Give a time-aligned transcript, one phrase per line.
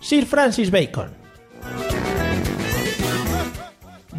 [0.00, 1.10] Sir Francis Bacon.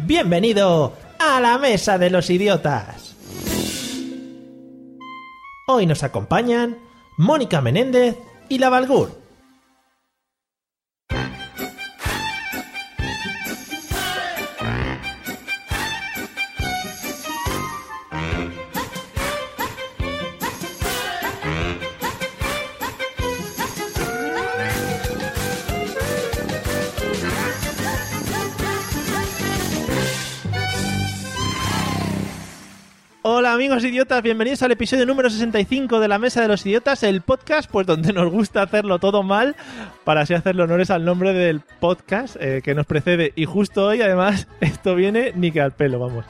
[0.04, 3.16] Bienvenido a la Mesa de los Idiotas.
[5.66, 6.78] Hoy nos acompañan
[7.16, 8.16] Mónica Menéndez
[8.48, 9.21] y La Valgur.
[33.52, 37.70] Amigos idiotas, bienvenidos al episodio número 65 de la Mesa de los Idiotas, el podcast
[37.70, 39.56] pues donde nos gusta hacerlo todo mal
[40.04, 44.00] para así hacerle honores al nombre del podcast eh, que nos precede y justo hoy
[44.00, 46.24] además esto viene ni que al pelo, vamos.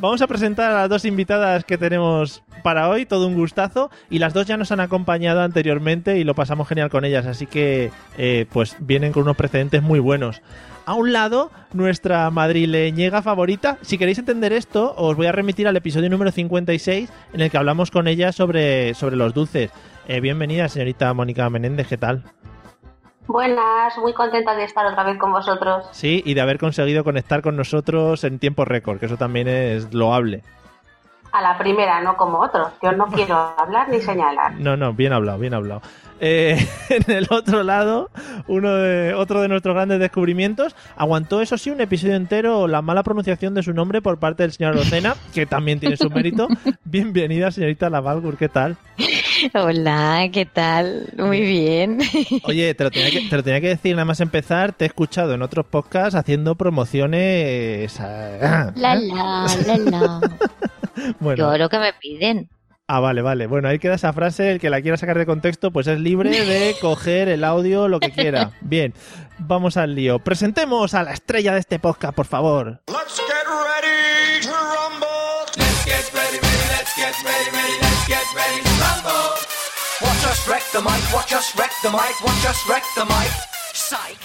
[0.00, 4.18] Vamos a presentar a las dos invitadas que tenemos para hoy, todo un gustazo y
[4.18, 7.92] las dos ya nos han acompañado anteriormente y lo pasamos genial con ellas, así que
[8.18, 10.42] eh, pues vienen con unos precedentes muy buenos
[10.86, 13.78] a un lado nuestra madrileñega favorita.
[13.82, 17.58] Si queréis entender esto, os voy a remitir al episodio número 56 en el que
[17.58, 19.70] hablamos con ella sobre, sobre los dulces.
[20.06, 22.22] Eh, bienvenida, señorita Mónica Menéndez, ¿qué tal?
[23.26, 25.86] Buenas, muy contenta de estar otra vez con vosotros.
[25.92, 29.94] Sí, y de haber conseguido conectar con nosotros en tiempo récord, que eso también es
[29.94, 30.42] loable.
[31.32, 32.68] A la primera, no como otros.
[32.82, 34.54] Yo no quiero hablar ni señalar.
[34.60, 35.80] No, no, bien hablado, bien hablado.
[36.26, 36.56] Eh,
[36.88, 38.10] en el otro lado,
[38.48, 43.02] uno de, otro de nuestros grandes descubrimientos aguantó, eso sí, un episodio entero la mala
[43.02, 46.48] pronunciación de su nombre por parte del señor Rocena, que también tiene su mérito.
[46.84, 48.78] Bienvenida, señorita Lavalgur, ¿qué tal?
[49.52, 51.12] Hola, ¿qué tal?
[51.18, 51.98] Muy bien.
[52.44, 54.72] Oye, te lo, tenía que, te lo tenía que decir nada más empezar.
[54.72, 58.00] Te he escuchado en otros podcasts haciendo promociones.
[58.00, 60.20] La, la, la, la.
[61.20, 61.36] Bueno.
[61.52, 62.48] Yo lo que me piden.
[62.86, 63.46] Ah, vale, vale.
[63.46, 64.50] Bueno, ahí queda esa frase.
[64.50, 67.98] El que la quiera sacar de contexto, pues es libre de coger el audio, lo
[67.98, 68.52] que quiera.
[68.60, 68.92] Bien,
[69.38, 70.18] vamos al lío.
[70.18, 72.82] Presentemos a la estrella de este podcast, por favor.
[72.88, 75.08] Let's get ready to rumble.
[75.56, 79.30] Let's get ready, ready, let's get ready, ready, let's get ready to rumble.
[80.02, 83.30] Watch us wreck the mic, watch us wreck the mic, watch us wreck the mic.
[83.72, 84.18] Psych.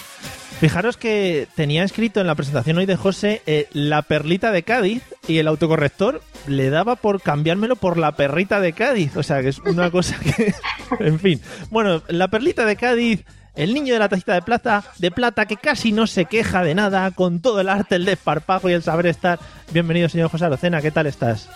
[0.60, 5.04] Fijaros que tenía escrito en la presentación hoy de José eh, la perlita de Cádiz
[5.26, 9.16] y el autocorrector le daba por cambiármelo por la perrita de Cádiz.
[9.16, 10.54] O sea, que es una cosa que...
[11.00, 11.42] en fin.
[11.70, 13.24] Bueno, la perlita de Cádiz...
[13.56, 16.76] El niño de la tacita de plata, de plata que casi no se queja de
[16.76, 19.38] nada, con todo el arte, el desparpajo y el saber estar.
[19.74, 21.50] Bienvenido, señor José Arocena, ¿qué tal estás?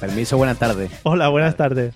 [0.00, 0.90] Permiso, buenas tardes.
[1.04, 1.94] Hola, buenas tardes.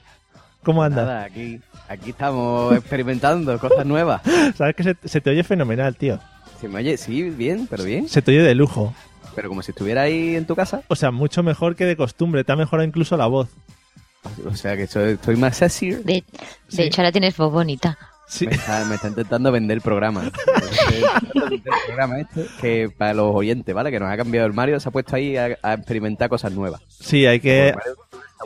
[0.63, 1.07] ¿Cómo andas?
[1.07, 4.23] Nada, aquí, aquí estamos experimentando cosas nuevas.
[4.57, 6.19] Sabes que se, se te oye fenomenal, tío.
[6.61, 6.97] ¿Se me oye?
[6.97, 8.09] Sí, bien, pero bien.
[8.09, 8.95] Se te oye de lujo.
[9.35, 10.83] Pero como si estuviera ahí en tu casa.
[10.89, 12.43] O sea, mucho mejor que de costumbre.
[12.45, 13.49] Te ha mejorado incluso la voz.
[14.47, 15.91] O sea, que estoy, estoy más sexy.
[15.91, 16.25] De, de
[16.69, 16.83] Sí.
[16.83, 17.99] hecho, ahora tienes voz bonita.
[18.27, 18.47] Sí.
[18.47, 20.23] Me está, me está intentando vender el programa.
[20.91, 23.91] el programa este, que para los oyentes, ¿vale?
[23.93, 26.81] Que nos ha cambiado el Mario, se ha puesto ahí a, a experimentar cosas nuevas.
[26.89, 27.73] Sí, hay que,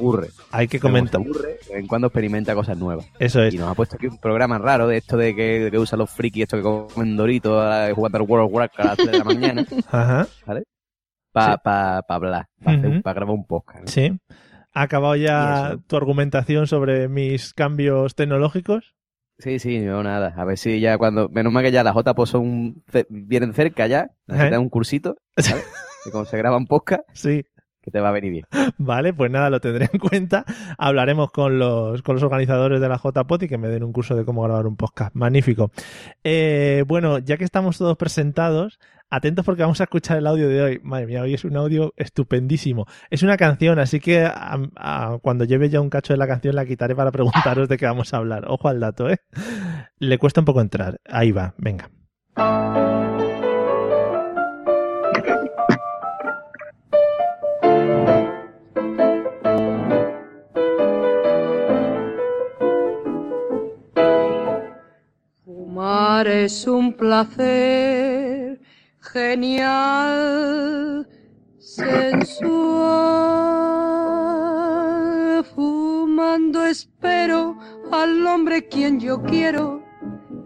[0.00, 0.28] aburre.
[0.50, 1.20] hay que comentar.
[1.20, 3.06] Aburre, de vez en cuando experimenta cosas nuevas.
[3.18, 3.54] Eso es.
[3.54, 5.98] Y nos ha puesto aquí un programa raro de esto de que, de que usan
[5.98, 9.10] los frikis, esto que comen doritos eh, jugando al World of Warcraft a las 3
[9.12, 10.26] de la mañana, Ajá.
[10.46, 10.62] ¿vale?
[11.32, 11.60] Para Sí.
[11.62, 13.80] pa, pa hablar, para grabar un podcast.
[13.82, 13.86] ¿no?
[13.86, 14.18] Sí.
[14.72, 18.94] ¿Ha acabado ya tu argumentación sobre mis cambios tecnológicos?
[19.38, 20.34] Sí, sí, no, nada.
[20.36, 21.28] A ver si ya cuando.
[21.30, 22.82] Menos mal que ya las JPO son.
[23.08, 24.10] vienen cerca ya.
[24.26, 25.64] Necesitan un cursito, ¿sabes?
[26.04, 27.42] que como se graban podcast, Sí.
[27.90, 28.46] Te va a venir bien.
[28.78, 30.44] Vale, pues nada, lo tendré en cuenta.
[30.78, 34.14] Hablaremos con los, con los organizadores de la JPOT y que me den un curso
[34.16, 35.14] de cómo grabar un podcast.
[35.14, 35.70] Magnífico.
[36.24, 38.78] Eh, bueno, ya que estamos todos presentados,
[39.10, 40.80] atentos porque vamos a escuchar el audio de hoy.
[40.82, 42.86] Madre mía, hoy es un audio estupendísimo.
[43.10, 44.30] Es una canción, así que
[45.22, 48.14] cuando lleve ya un cacho de la canción la quitaré para preguntaros de qué vamos
[48.14, 48.44] a hablar.
[48.48, 49.18] Ojo al dato, ¿eh?
[49.98, 51.00] Le cuesta un poco entrar.
[51.06, 51.90] Ahí va, venga.
[66.26, 68.60] Es un placer
[69.00, 71.08] genial,
[71.58, 73.30] sensual.
[76.70, 77.58] espero
[77.90, 79.82] al hombre quien yo quiero,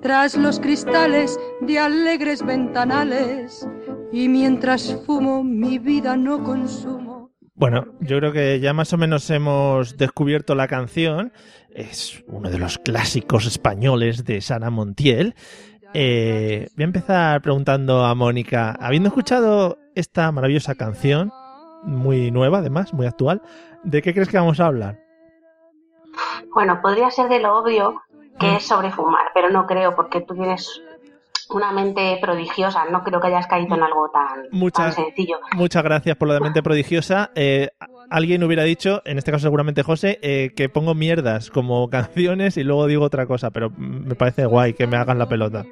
[0.01, 3.69] tras los cristales de alegres ventanales,
[4.13, 7.14] y mientras fumo mi vida no consumo.
[7.57, 11.33] Bueno, yo creo que ya más o menos hemos descubierto la canción.
[11.71, 15.35] Es uno de los clásicos españoles de Sara Montiel.
[15.93, 21.31] Eh, voy a empezar preguntando a Mónica, habiendo escuchado esta maravillosa canción,
[21.85, 23.41] muy nueva además, muy actual,
[23.85, 24.99] ¿de qué crees que vamos a hablar?
[26.53, 28.03] Bueno, podría ser de lo obvio
[28.41, 28.57] que Mm.
[28.57, 30.83] es sobre fumar, pero no creo porque tú tienes
[31.51, 32.85] una mente prodigiosa.
[32.87, 35.39] No creo que hayas caído en algo tan, Muchas- tan sencillo.
[35.55, 37.31] Muchas gracias por lo de mente prodigiosa.
[37.35, 37.71] Eh,
[38.11, 42.65] alguien hubiera dicho, en este caso seguramente José, eh, que pongo mierdas como canciones y
[42.65, 45.65] luego digo otra cosa, pero me parece guay que me hagan la pelota.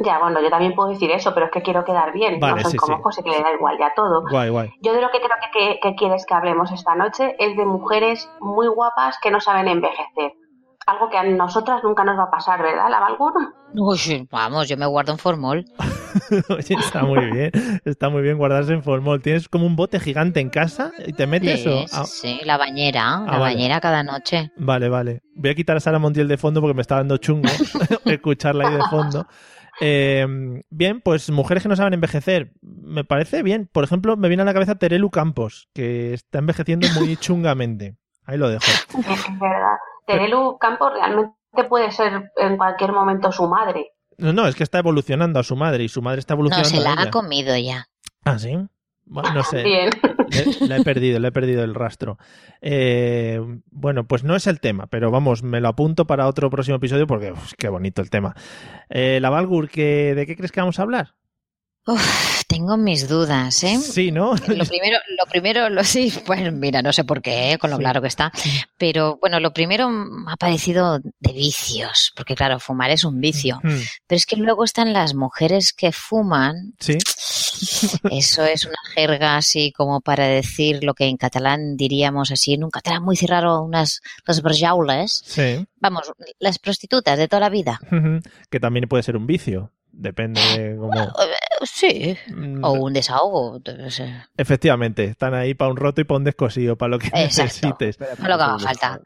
[0.00, 2.38] Ya, bueno, yo también puedo decir eso, pero es que quiero quedar bien.
[2.38, 3.02] Vale, no soy sí, como sí.
[3.02, 4.24] José, que le da igual ya todo.
[4.28, 4.70] Guay, guay.
[4.82, 7.64] Yo de lo que creo que, que- que quieres que hablemos esta noche es de
[7.64, 10.32] mujeres muy guapas que no saben envejecer.
[10.86, 13.32] Algo que a nosotras nunca nos va a pasar, ¿verdad, la Valgur?
[13.74, 15.64] Uy, vamos, yo me guardo un formol.
[16.48, 17.50] Oye, está muy bien.
[17.84, 19.20] Está muy bien guardarse en formol.
[19.20, 21.80] Tienes como un bote gigante en casa y te metes Sí, eso.
[21.80, 23.40] sí, Ah, sí, la bañera, la vale.
[23.40, 24.52] bañera cada noche.
[24.56, 25.22] Vale, vale.
[25.34, 27.48] Voy a quitar a Sara Montiel de fondo porque me está dando chungo
[28.04, 29.26] escucharla ahí de fondo.
[29.80, 30.24] Eh,
[30.70, 32.52] bien, pues mujeres que no saben envejecer.
[32.62, 33.68] Me parece bien.
[33.72, 37.96] Por ejemplo, me viene a la cabeza Terelu Campos, que está envejeciendo muy chungamente.
[38.24, 38.64] Ahí lo dejo.
[38.64, 39.76] Es verdad.
[40.06, 41.34] Terelu Campos realmente
[41.68, 43.92] puede ser en cualquier momento su madre.
[44.18, 46.70] No, no, es que está evolucionando a su madre y su madre está No, evolucionando
[46.70, 47.10] se la a ha ella.
[47.10, 47.86] comido ya.
[48.24, 48.56] Ah, sí.
[49.08, 49.62] Bueno, no sé.
[49.62, 49.90] Bien.
[50.30, 52.18] Le, la he perdido, le he perdido el rastro.
[52.60, 56.78] Eh, bueno, pues no es el tema, pero vamos, me lo apunto para otro próximo
[56.78, 58.34] episodio porque uf, qué bonito el tema.
[58.88, 61.14] Eh, la Valgur, ¿qué- ¿de qué crees que vamos a hablar?
[61.86, 63.78] Uf, tengo mis dudas, ¿eh?
[63.78, 64.34] Sí, ¿no?
[64.34, 67.58] Lo primero, lo primero, lo sí, pues mira, no sé por qué, ¿eh?
[67.58, 67.82] con lo Sí.
[67.82, 68.32] claro que está,
[68.76, 73.60] pero bueno, lo primero me ha parecido de vicios, porque claro, fumar es un vicio,
[73.62, 76.98] Hmm, pero es que luego están las mujeres que fuman, Sí,
[78.10, 82.64] eso es una jerga así como para decir lo que en catalán diríamos así, en
[82.64, 85.64] un catalán muy raro, unas las barjaules, sí.
[85.76, 87.80] vamos, las prostitutas de toda la vida.
[88.50, 89.70] que también puede ser un vicio.
[89.98, 90.92] Depende de cómo.
[91.00, 91.08] Eh,
[91.62, 94.14] Sí, Mm, o un desahogo, no sé.
[94.36, 97.42] Efectivamente, están ahí para un roto y para un descosido, para lo que Exacto.
[97.68, 97.98] necesites.
[98.00, 99.00] No lo que haga falta.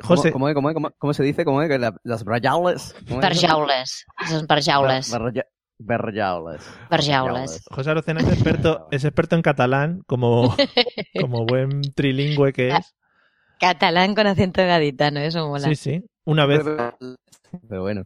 [0.00, 1.44] José, ¿Cómo, cómo, cómo, cómo, cómo se dice?
[1.44, 1.68] ¿Cómo es?
[1.68, 2.96] Que la- las barjaules.
[3.08, 5.46] Barjaules, esas barjaules, Bar- barja-
[5.78, 6.62] Barjaules.
[6.90, 7.64] barjaules.
[7.70, 10.54] José Arocena es experto, es experto en catalán, como,
[11.20, 12.94] como buen trilingüe que es.
[13.60, 15.68] Catalán con acento gaditano, eso mola.
[15.68, 16.04] Sí, sí.
[16.24, 16.62] Una vez.
[17.68, 18.02] Pero bueno.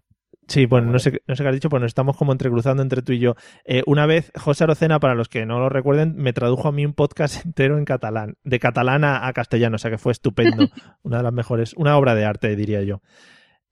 [0.48, 3.02] Sí, bueno, no sé, no sé qué has dicho, pero nos estamos como entrecruzando entre
[3.02, 3.34] tú y yo.
[3.66, 6.86] Eh, una vez, José Arocena, para los que no lo recuerden, me tradujo a mí
[6.86, 10.66] un podcast entero en catalán, de catalán a, castellano, o sea que fue estupendo.
[11.02, 13.02] Una de las mejores, una obra de arte, diría yo.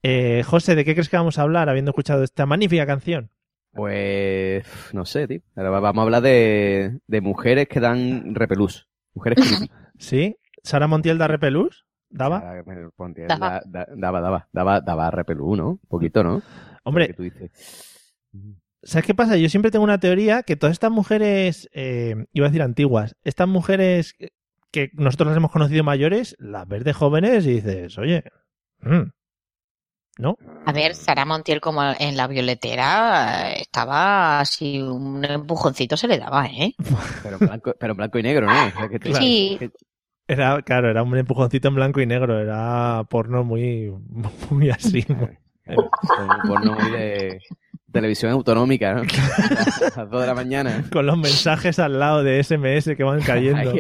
[0.02, 3.31] Eh, José, ¿de qué crees que vamos a hablar habiendo escuchado esta magnífica canción?
[3.73, 5.40] Pues no sé, tío.
[5.56, 8.87] Ahora va- vamos a hablar de, de mujeres que dan repelús.
[9.14, 9.73] Mujeres creepy.
[9.99, 10.37] ¿Sí?
[10.62, 11.86] ¿Sara Montiel da repelús?
[12.16, 12.40] ¿Daba?
[13.28, 13.60] Daba.
[13.66, 15.68] da- da- Daba, daba, daba, daba repelú, ¿no?
[15.70, 16.42] Un poquito, ¿no?
[16.84, 17.50] Hombre, Que tú dices.
[18.82, 19.36] ¿Sabes qué pasa?
[19.36, 23.48] Yo siempre tengo una teoría que todas estas mujeres, eh, iba a decir antiguas, estas
[23.48, 24.14] mujeres
[24.70, 28.22] que- nosotros las hemos conocido mayores, las ves de jóvenes y dices, oye,
[28.80, 29.10] mm,
[30.18, 30.37] ¿no?
[30.66, 36.18] A ver, Sara Montiel como en la violetera eh, estaba así, un empujoncito se le
[36.18, 36.75] daba, ¿eh?
[37.23, 38.66] Pero en blanco, pero blanco y negro, ¿no?
[38.66, 39.25] O sea, que tú- Claro.
[39.25, 39.56] Sí.
[39.58, 39.70] que-
[40.28, 43.92] Era, claro, era un empujoncito en blanco y negro, era porno muy,
[44.50, 45.02] muy así.
[45.04, 45.28] Como
[46.47, 47.40] porno muy de
[47.97, 49.02] televisión autonómica, ¿no?
[49.02, 50.85] A las 2 de la mañana.
[50.92, 53.73] Con los mensajes al lado de SMS que van cayendo.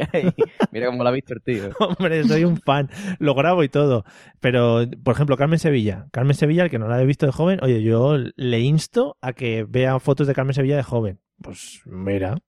[0.72, 1.70] Mira cómo lo ha visto el tío.
[1.78, 2.88] Hombre, soy un fan,
[3.18, 4.04] lo grabo y todo.
[4.40, 6.06] Pero, por ejemplo, Carmen Sevilla.
[6.12, 9.32] Carmen Sevilla, el que no la haya visto de joven, oye, yo le insto a
[9.32, 11.20] que vea fotos de Carmen Sevilla de joven.
[11.42, 12.38] Pues mira.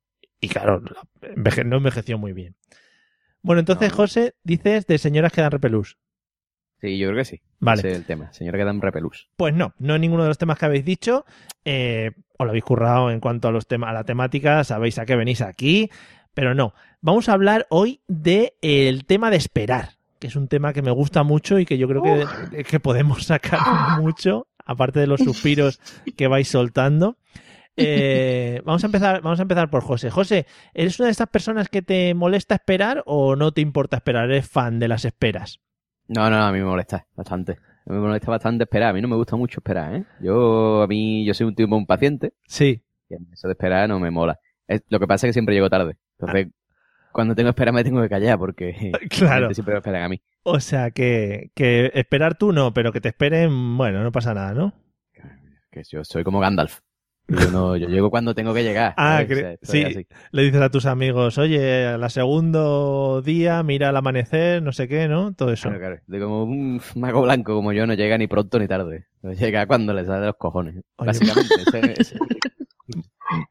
[0.40, 0.80] Y claro,
[1.64, 2.54] no envejeció muy bien.
[3.48, 3.96] Bueno, entonces, No.
[3.96, 5.96] José, dices de señoras que dan repelús.
[6.82, 7.40] Sí, yo creo que sí.
[7.60, 7.80] Vale.
[7.80, 8.30] Ese es el tema.
[8.30, 9.30] Señora que dan repelús.
[9.38, 11.24] Pues no, no es ninguno de los temas que habéis dicho.
[11.64, 15.06] Eh, os lo habéis currado en cuanto a los temas, a la temática, sabéis a
[15.06, 15.90] qué venís aquí,
[16.34, 16.74] pero no.
[17.00, 20.90] Vamos a hablar hoy de el tema de esperar, que es un tema que me
[20.90, 23.60] gusta mucho y que yo creo que, que podemos sacar
[24.02, 25.80] mucho, aparte de los suspiros
[26.18, 27.16] que vais soltando.
[27.80, 30.10] Eh, vamos a empezar, vamos a empezar por José.
[30.10, 34.24] José, ¿eres una de estas personas que te molesta esperar o no te importa esperar?
[34.30, 35.60] ¿Eres fan de las esperas?
[36.08, 37.52] No, no, no, a mí me molesta bastante.
[37.52, 38.90] A mí me molesta bastante esperar.
[38.90, 40.04] A mí no me gusta mucho esperar, ¿eh?
[40.20, 42.32] Yo, a mí, yo soy un tipo un paciente.
[42.46, 42.82] Sí.
[43.08, 44.38] Y a mí eso de esperar no me mola.
[44.66, 45.96] Es- lo que pasa es que siempre llego tarde.
[46.18, 46.48] Entonces,
[47.12, 49.52] cuando tengo que esperar me tengo que callar porque Claro.
[49.54, 50.20] siempre me esperan a mí.
[50.42, 54.52] O sea, que, que esperar tú no, pero que te esperen, bueno, no pasa nada,
[54.54, 54.72] ¿no?
[55.70, 56.80] Que yo soy como Gandalf.
[57.28, 58.94] Yo, no, yo llego cuando tengo que llegar.
[58.96, 59.84] Ah, que- O sea, sí.
[59.84, 60.06] así.
[60.30, 64.88] Le dices a tus amigos, oye, a la segundo día, mira el amanecer, no sé
[64.88, 65.34] qué, ¿no?
[65.34, 65.68] Todo eso.
[65.68, 66.00] Claro, claro.
[66.06, 69.06] De como un mago blanco como yo no llega ni pronto ni tarde.
[69.22, 70.76] Llega cuando le sale de los cojones.
[70.96, 71.06] Oye.
[71.06, 71.54] Básicamente.
[71.66, 72.18] ese- ese-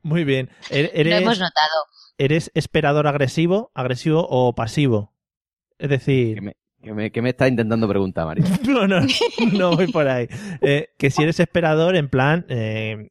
[0.01, 0.49] Muy bien.
[0.71, 1.85] E- Lo hemos ¿Eres, notado.
[2.17, 5.13] ¿Eres esperador agresivo, agresivo o pasivo?
[5.77, 8.43] Es decir, ¿Qué me, qué me, qué me estás intentando preguntar, Mario?
[8.67, 9.01] no, no,
[9.53, 10.27] no voy por ahí.
[10.61, 13.09] Eh, que si eres esperador, en plan, eh,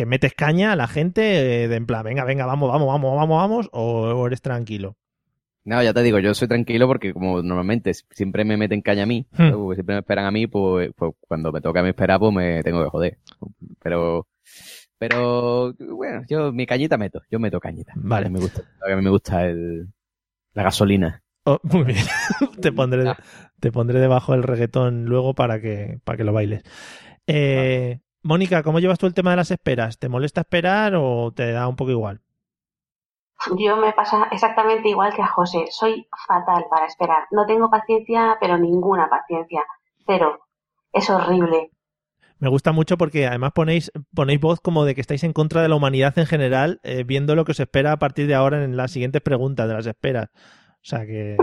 [0.00, 3.16] que metes caña a la gente, eh, de en plan, venga, venga, vamos, vamos, vamos,
[3.16, 4.96] vamos, vamos, o, o eres tranquilo.
[5.62, 9.06] No, ya te digo, yo soy tranquilo porque como normalmente siempre me meten caña a
[9.06, 9.74] mí, Hmm.
[9.74, 12.62] siempre me esperan a mí, pues, pues cuando me toca a mí esperar, pues me
[12.62, 13.18] tengo que joder.
[13.82, 14.26] Pero,
[14.96, 17.92] pero, bueno, yo mi cañita meto, yo meto cañita.
[17.96, 18.28] Vale.
[18.28, 19.86] A mí me gusta, a mí me gusta el,
[20.54, 21.22] la gasolina.
[21.44, 21.98] Oh, muy bien.
[22.62, 23.04] te, pondré,
[23.60, 26.62] te pondré debajo el reggaetón luego para que, para que lo bailes.
[27.26, 29.98] Eh, Mónica, ¿cómo llevas tú el tema de las esperas?
[29.98, 32.20] ¿Te molesta esperar o te da un poco igual?
[33.56, 35.66] Yo me pasa exactamente igual que a José.
[35.70, 37.24] Soy fatal para esperar.
[37.30, 39.62] No tengo paciencia, pero ninguna paciencia.
[40.06, 40.40] Cero.
[40.92, 41.70] Es horrible.
[42.38, 45.68] Me gusta mucho porque además ponéis, ponéis voz como de que estáis en contra de
[45.68, 48.76] la humanidad en general, eh, viendo lo que os espera a partir de ahora en
[48.76, 50.28] las siguientes preguntas de las esperas.
[50.34, 51.36] O sea que.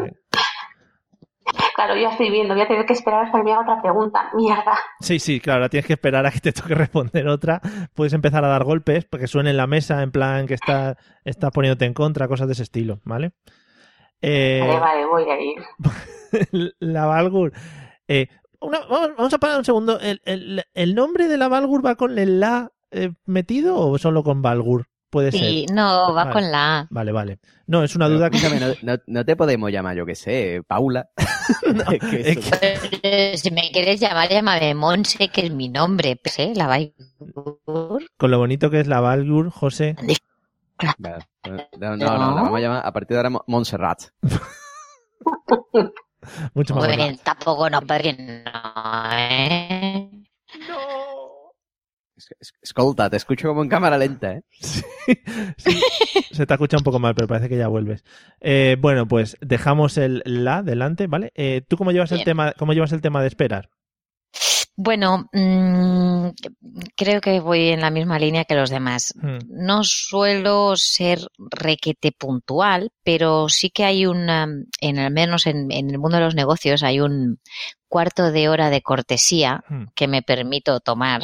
[1.78, 2.54] Claro, yo estoy viendo.
[2.56, 4.30] Voy a tener que esperar hasta que me haga otra pregunta.
[4.34, 4.74] Mierda.
[5.00, 7.62] Sí, sí, claro, ahora tienes que esperar a que te toque responder otra.
[7.94, 11.52] Puedes empezar a dar golpes porque suene en la mesa en plan que está, estás
[11.52, 13.34] poniéndote en contra, cosas de ese estilo, ¿vale?
[14.22, 16.72] Eh, Vale, vale, voy a ir.
[16.80, 17.54] la Valgur.
[18.08, 18.28] Eh,
[18.60, 20.00] una- vamos, vamos a parar un segundo.
[20.00, 24.24] ¿El, el, el nombre de la Valgur va con el la eh, metido o solo
[24.24, 24.88] con Valgur?
[25.10, 25.76] Puede Sí, ser.
[25.76, 26.32] no, va Vale.
[26.34, 26.88] con la A.
[26.90, 27.40] Vale, vale.
[27.66, 28.38] No, es una duda que.
[28.38, 31.10] Escúchame, no, no- no te podemos llamar, yo que sé, Paula.
[31.92, 32.58] Es que es eso-
[33.02, 36.18] Pero si me quieres llamar, llámame Monse, que es mi nombre.
[36.22, 36.52] Pues, ¿eh?
[36.56, 38.04] La Valgur.
[38.18, 39.96] Con lo bonito que es la Valgur, José.
[40.78, 41.20] Claro.
[41.80, 44.02] No, no, no, la vamos a llamar a partir de ahora Mo- Montserrat.
[46.54, 46.86] Mucho más.
[46.86, 50.10] Bueno, tampoco no, porque no, ¿eh?
[50.54, 50.97] Es-
[52.62, 54.44] Escolta, te escucho como en cámara lenta, ¿eh?
[54.60, 54.82] Sí,
[55.58, 55.80] sí.
[56.32, 58.04] Se te escucha un poco mal, pero parece que ya vuelves.
[58.42, 61.32] Eh, bueno, pues dejamos el la delante, ¿vale?
[61.36, 63.70] Eh, ¿Tú cómo llevas el tema, cómo llevas el tema de esperar?
[64.80, 66.28] Bueno, mm,
[66.96, 69.12] creo que voy en la misma línea que los demás.
[69.20, 69.40] Hmm.
[69.50, 74.48] No suelo ser requete puntual, pero sí que hay una,
[74.80, 77.40] en al menos en, en el mundo de los negocios, hay un
[77.88, 79.86] cuarto de hora de cortesía Hmm.
[79.96, 81.24] que me permito tomar.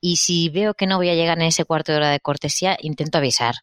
[0.00, 2.78] Y si veo que no voy a llegar en ese cuarto de hora de cortesía,
[2.80, 3.56] intento avisar.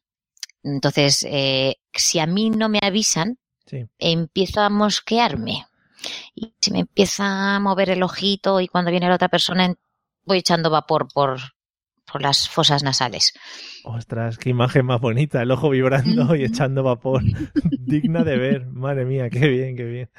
[0.62, 3.86] Entonces, eh, si a mí no me avisan, Sí.
[3.98, 5.66] empiezo a mosquearme.
[6.36, 9.74] Y se me empieza a mover el ojito y cuando viene la otra persona
[10.26, 11.40] voy echando vapor por,
[12.12, 13.34] por las fosas nasales.
[13.84, 17.24] Ostras, qué imagen más bonita, el ojo vibrando y echando vapor.
[17.80, 20.10] Digna de ver, madre mía, qué bien, qué bien.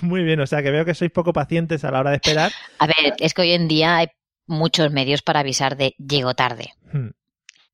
[0.00, 2.52] Muy bien, o sea que veo que sois poco pacientes a la hora de esperar.
[2.78, 4.08] A ver, es que hoy en día hay
[4.46, 6.70] muchos medios para avisar de llego tarde.
[6.92, 7.10] Hmm.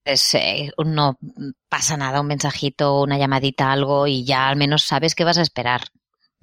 [0.05, 1.19] Es, eh, no
[1.69, 5.43] pasa nada, un mensajito, una llamadita, algo y ya al menos sabes que vas a
[5.43, 5.83] esperar.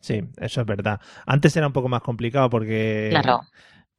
[0.02, 1.00] Sí, eso es verdad.
[1.26, 3.10] Antes era un poco más complicado porque...
[3.12, 3.42] Claro.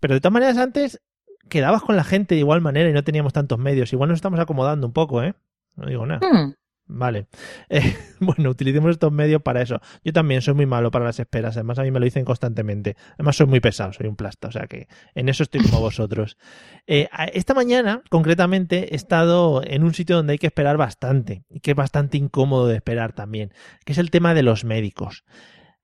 [0.01, 1.01] Pero de todas maneras antes
[1.49, 3.93] quedabas con la gente de igual manera y no teníamos tantos medios.
[3.93, 5.35] Igual nos estamos acomodando un poco, ¿eh?
[5.77, 6.21] No digo nada.
[6.21, 6.53] Hmm,
[6.89, 7.27] Vale.
[7.69, 9.81] Eh, bueno, utilicemos estos medios para eso.
[10.03, 11.57] Yo también soy muy malo para las esperas.
[11.57, 12.97] Además, a mí me lo dicen constantemente.
[13.15, 14.49] Además, soy muy pesado, soy un plasta.
[14.49, 16.39] O sea que en eso estoy como vosotros.
[16.87, 21.45] Eh, esta mañana, concretamente, he estado en un sitio donde hay que esperar bastante.
[21.51, 23.53] Y que es bastante incómodo de esperar también.
[23.85, 25.25] Que es el tema de los médicos.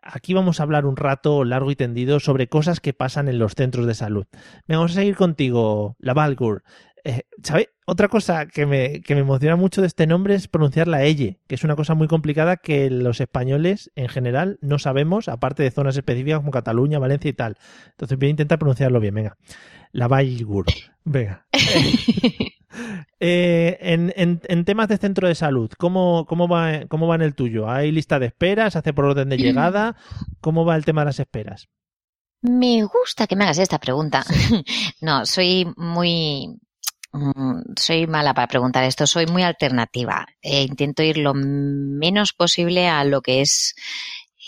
[0.05, 3.55] Aquí vamos a hablar un rato largo y tendido sobre cosas que pasan en los
[3.55, 4.27] centros de salud.
[4.69, 6.63] Venga, Vamos a seguir contigo, la Valgur.
[7.05, 7.69] Eh, ¿Sabes?
[7.87, 11.39] Otra cosa que me, que me emociona mucho de este nombre es pronunciar la elle,
[11.47, 15.71] que es una cosa muy complicada que los españoles en general no sabemos, aparte de
[15.71, 17.57] zonas específicas como Cataluña, Valencia y tal.
[17.91, 19.37] Entonces voy a intentar pronunciarlo bien, venga.
[19.93, 20.67] La Valgur.
[21.05, 21.47] Venga.
[23.21, 27.23] Eh, en, en- en temas de centro de salud, ¿cómo, cómo, va, ¿cómo va en
[27.23, 27.69] el tuyo?
[27.71, 28.73] ¿Hay lista de esperas?
[28.75, 29.97] ¿Se hace por orden de llegada?
[30.41, 31.69] ¿Cómo va el tema de las esperas?
[32.43, 34.25] Me gusta que me hagas esta pregunta.
[35.01, 36.49] No, soy muy...
[37.13, 40.27] mm, Soy mala para preguntar esto, soy muy alternativa.
[40.43, 43.75] Eh, intento ir lo menos posible a lo que es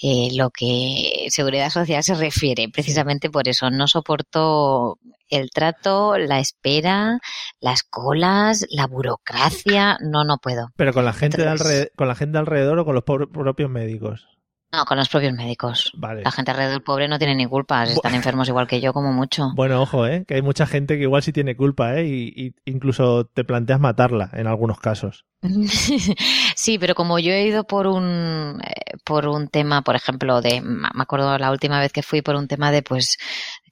[0.02, 2.68] eh, lo que seguridad social se refiere.
[2.68, 4.98] Precisamente por eso no soporto
[5.28, 7.18] el trato, la espera,
[7.60, 9.98] las colas, la burocracia.
[10.00, 10.68] No, no puedo.
[10.76, 14.35] ¿Pero con la gente, de con la gente alrededor o con los propios médicos?
[14.76, 15.90] No, con los propios médicos.
[15.96, 16.20] Vale.
[16.22, 19.10] La gente alrededor pobre no tiene ni culpa, si están enfermos igual que yo como
[19.10, 19.52] mucho.
[19.54, 20.26] Bueno, ojo, ¿eh?
[20.28, 22.06] Que hay mucha gente que igual sí tiene culpa, ¿eh?
[22.06, 25.24] Y, y incluso te planteas matarla en algunos casos.
[26.58, 30.62] Sí, pero como yo he ido por un eh, por un tema, por ejemplo, de
[30.62, 33.18] me acuerdo la última vez que fui por un tema de pues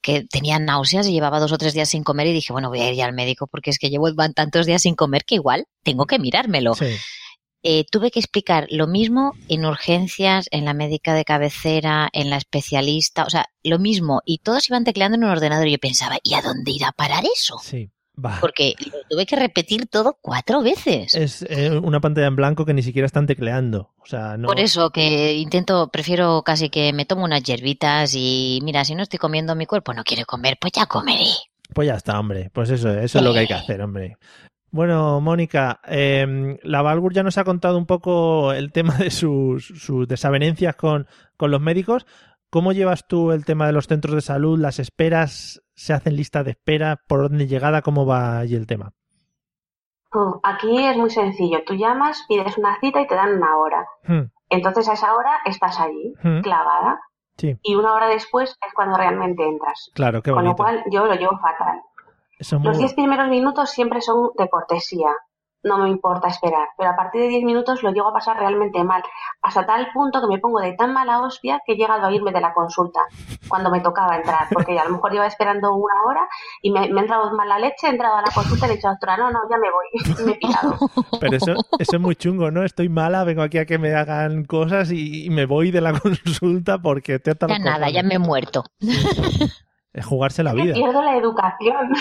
[0.03, 2.81] que tenía náuseas y llevaba dos o tres días sin comer y dije, bueno, voy
[2.81, 5.67] a ir ya al médico porque es que llevo tantos días sin comer que igual
[5.83, 6.75] tengo que mirármelo.
[6.75, 6.95] Sí.
[7.67, 12.37] Eh, tuve que explicar lo mismo en urgencias, en la médica de cabecera, en la
[12.37, 14.21] especialista, o sea, lo mismo.
[14.27, 16.93] Y todos iban tecleando en un ordenador y yo pensaba, ¿y a dónde irá a
[16.93, 17.59] parar eso?
[17.63, 17.91] Sí.
[18.23, 18.37] Va.
[18.41, 21.15] Porque lo tuve que repetir todo cuatro veces.
[21.15, 23.95] Es eh, una pantalla en blanco que ni siquiera están tecleando.
[23.99, 24.47] O sea, no.
[24.47, 29.03] Por eso que intento, prefiero casi que me tomo unas hierbitas y mira, si no
[29.03, 31.31] estoy comiendo mi cuerpo no quiere comer, pues ya comeré.
[31.73, 32.51] Pues ya está, hombre.
[32.53, 34.17] Pues eso, eso es lo que hay que hacer, hombre.
[34.75, 39.65] Bueno, Mónica, eh, la Valgur ya nos ha contado un poco el tema de sus,
[39.69, 42.07] sus desavenencias con, con los médicos.
[42.51, 44.59] ¿Cómo llevas tú el tema de los centros de salud?
[44.59, 45.63] ¿Las esperas?
[45.77, 46.99] ¿Se hacen listas de espera?
[47.07, 47.83] ¿Por orden de llegada?
[47.83, 48.91] ¿Cómo va allí el tema?
[50.43, 51.63] Aquí es muy sencillo.
[51.65, 53.87] Tú llamas, pides una cita y te dan una hora.
[54.09, 56.41] Hmm, Entonces a esa hora estás allí, Hmm.
[56.41, 56.99] clavada,
[57.37, 59.91] Sí, y una hora después es cuando realmente entras.
[59.95, 60.63] claro, qué Con lo bonito.
[60.65, 61.81] cual yo lo llevo fatal.
[62.39, 65.11] Eso es Los muy 10 primeros minutos siempre son de cortesía.
[65.63, 68.85] No me importa esperar, pero a partir de 10 minutos lo llego a pasar realmente
[68.85, 69.03] mal,
[69.41, 72.33] hasta tal punto que me pongo de tan mala hostia que he llegado a irme
[72.33, 73.01] de la consulta
[73.49, 76.29] cuando me tocaba entrar, porque a lo mejor iba esperando una hora
[76.61, 78.77] y me, me ha entrado mala leche, he entrado a la consulta y le he
[78.77, 80.77] dicho, doctora, no, no, ya me voy, me he pirado.
[81.19, 82.63] Pero eso, eso es muy chungo, ¿no?
[82.63, 85.99] Estoy mala, vengo aquí a que me hagan cosas y, y me voy de la
[85.99, 88.65] consulta porque te Ya nada, ya me he muerto.
[89.95, 90.75] Es jugarse la vida.
[90.75, 91.93] pierdo la educación.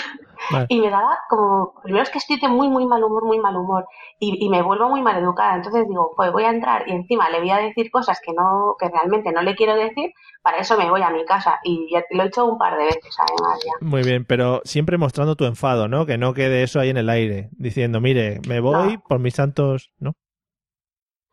[0.50, 0.66] Vale.
[0.68, 3.56] Y me daba como, primero es que estoy de muy, muy mal humor, muy mal
[3.56, 3.86] humor,
[4.18, 5.54] y, y me vuelvo muy mal educada.
[5.54, 8.74] Entonces digo, pues voy a entrar y encima le voy a decir cosas que no,
[8.78, 10.10] que realmente no le quiero decir,
[10.42, 11.60] para eso me voy a mi casa.
[11.62, 13.86] Y ya lo he hecho un par de veces además ya.
[13.86, 16.04] Muy bien, pero siempre mostrando tu enfado, ¿no?
[16.04, 19.92] Que no quede eso ahí en el aire, diciendo, mire, me voy por mis santos,
[19.98, 20.14] ¿no?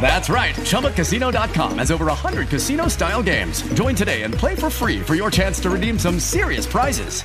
[0.00, 0.54] That's right.
[0.56, 3.62] ChumbaCasino.com has over 100 casino style games.
[3.74, 7.22] Join today and play for free for your chance to redeem some serious prizes.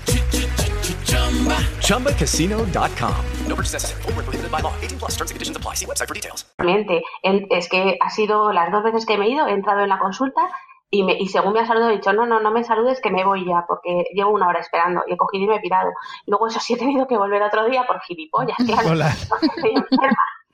[1.81, 3.25] ChumbaCasino.com.
[3.47, 4.01] No purchase necessary.
[4.03, 4.73] Void were prohibited by law.
[4.81, 5.11] 18 plus.
[5.15, 5.73] Terms and conditions apply.
[5.73, 6.45] See website for details.
[7.49, 9.97] Es que ha sido las dos veces que me he ido, he entrado en la
[9.97, 10.41] consulta
[10.89, 13.11] y, me, y según me ha saludado he dicho, no, no, no me saludes que
[13.11, 15.91] me voy ya porque llevo una hora esperando y he cogido y me he pirado.
[16.25, 18.89] Luego eso sí he tenido que volver otro día por gilipollas, claro.
[18.91, 19.15] Hola.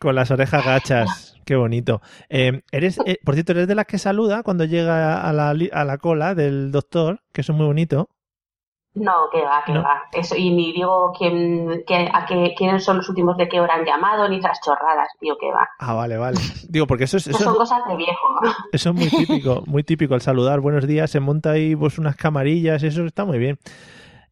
[0.03, 1.35] Con las orejas gachas.
[1.45, 2.01] Qué bonito.
[2.27, 5.83] Eh, eres, eh, por cierto, eres de las que saluda cuando llega a la, a
[5.85, 8.09] la cola del doctor, que eso es muy bonito.
[8.95, 9.81] No, que va, que No.
[9.81, 10.03] va.
[10.11, 13.75] Eso, y ni digo quién, qué- a qué, quiénes son los últimos de qué hora
[13.75, 15.67] han llamado, ni esas chorradas, tío, que va.
[15.79, 16.37] Ah, vale, vale.
[16.69, 18.27] Digo, porque eso es, Eso eso, son cosas de viejo.
[18.73, 20.59] eso es muy típico, muy típico, el saludar.
[20.59, 23.57] Buenos días, se monta ahí pues unas camarillas, eso está muy bien.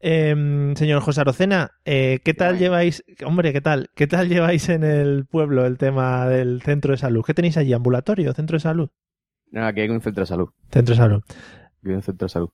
[0.04, 4.84] Eh, señor José Arocena, eh, ¿qué tal lleváis, hombre, qué tal, qué tal lleváis en
[4.84, 7.24] el pueblo el tema del centro de salud?
[7.26, 7.74] ¿Qué tenéis allí?
[7.74, 8.34] ¿Ambulatorio?
[8.34, 8.90] ¿Centro de salud?
[9.52, 10.50] No, aquí hay un centro de salud.
[10.72, 11.22] Centro de salud.
[11.28, 12.50] Aquí hay un centro de salud.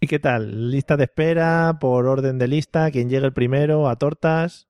[0.00, 0.70] ¿Y qué tal?
[0.70, 1.78] ¿Lista de espera?
[1.80, 2.90] ¿Por orden de lista?
[2.90, 3.88] ¿Quién llegue el primero?
[3.88, 4.68] ¿A tortas?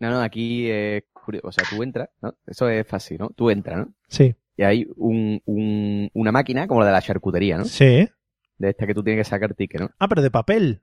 [0.00, 1.48] No, no, aquí es curioso.
[1.48, 2.34] O sea, tú entras, ¿no?
[2.46, 3.30] Eso es fácil, ¿no?
[3.30, 3.94] Tú entras, ¿no?
[4.08, 4.34] Sí.
[4.56, 7.64] Y hay un, un- una máquina como la de la charcutería, ¿no?
[7.64, 8.08] Sí.
[8.56, 9.90] De esta que tú tienes que sacar ticket, ¿no?
[9.98, 10.80] Ah, pero de papel.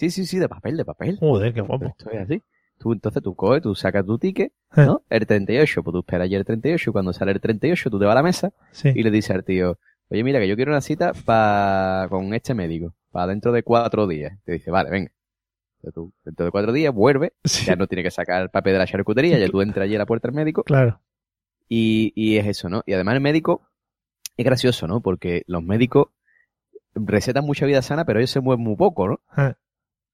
[0.00, 1.18] Sí, sí, sí, de papel, de papel.
[1.20, 1.84] Joder, qué guapo.
[1.86, 2.42] Esto es así.
[2.78, 4.86] Tú, entonces tú coges, tú sacas tu ticket, Eh.
[4.86, 5.02] ¿no?
[5.10, 8.06] El 38, pues tú esperas allí el 38 y cuando sale el 38 tú te
[8.06, 8.90] vas a la mesa Sí.
[8.94, 12.54] y le dices al tío, oye, mira que yo quiero una cita pa- con este
[12.54, 14.32] médico, para dentro de cuatro días.
[14.44, 15.10] Te dice, vale, venga.
[15.82, 17.66] Entonces tú, dentro de cuatro días vuelve, Sí.
[17.66, 19.98] ya no tiene que sacar el papel de la charcutería, ya tú entras allí a
[19.98, 21.00] la puerta del médico Claro.
[21.68, 22.82] y, y es eso, ¿no?
[22.86, 23.68] Y además el médico
[24.38, 25.02] es gracioso, ¿no?
[25.02, 26.06] Porque los médicos
[26.94, 29.20] recetan mucha vida sana, pero ellos se mueven muy poco, ¿no?
[29.28, 29.54] Ah,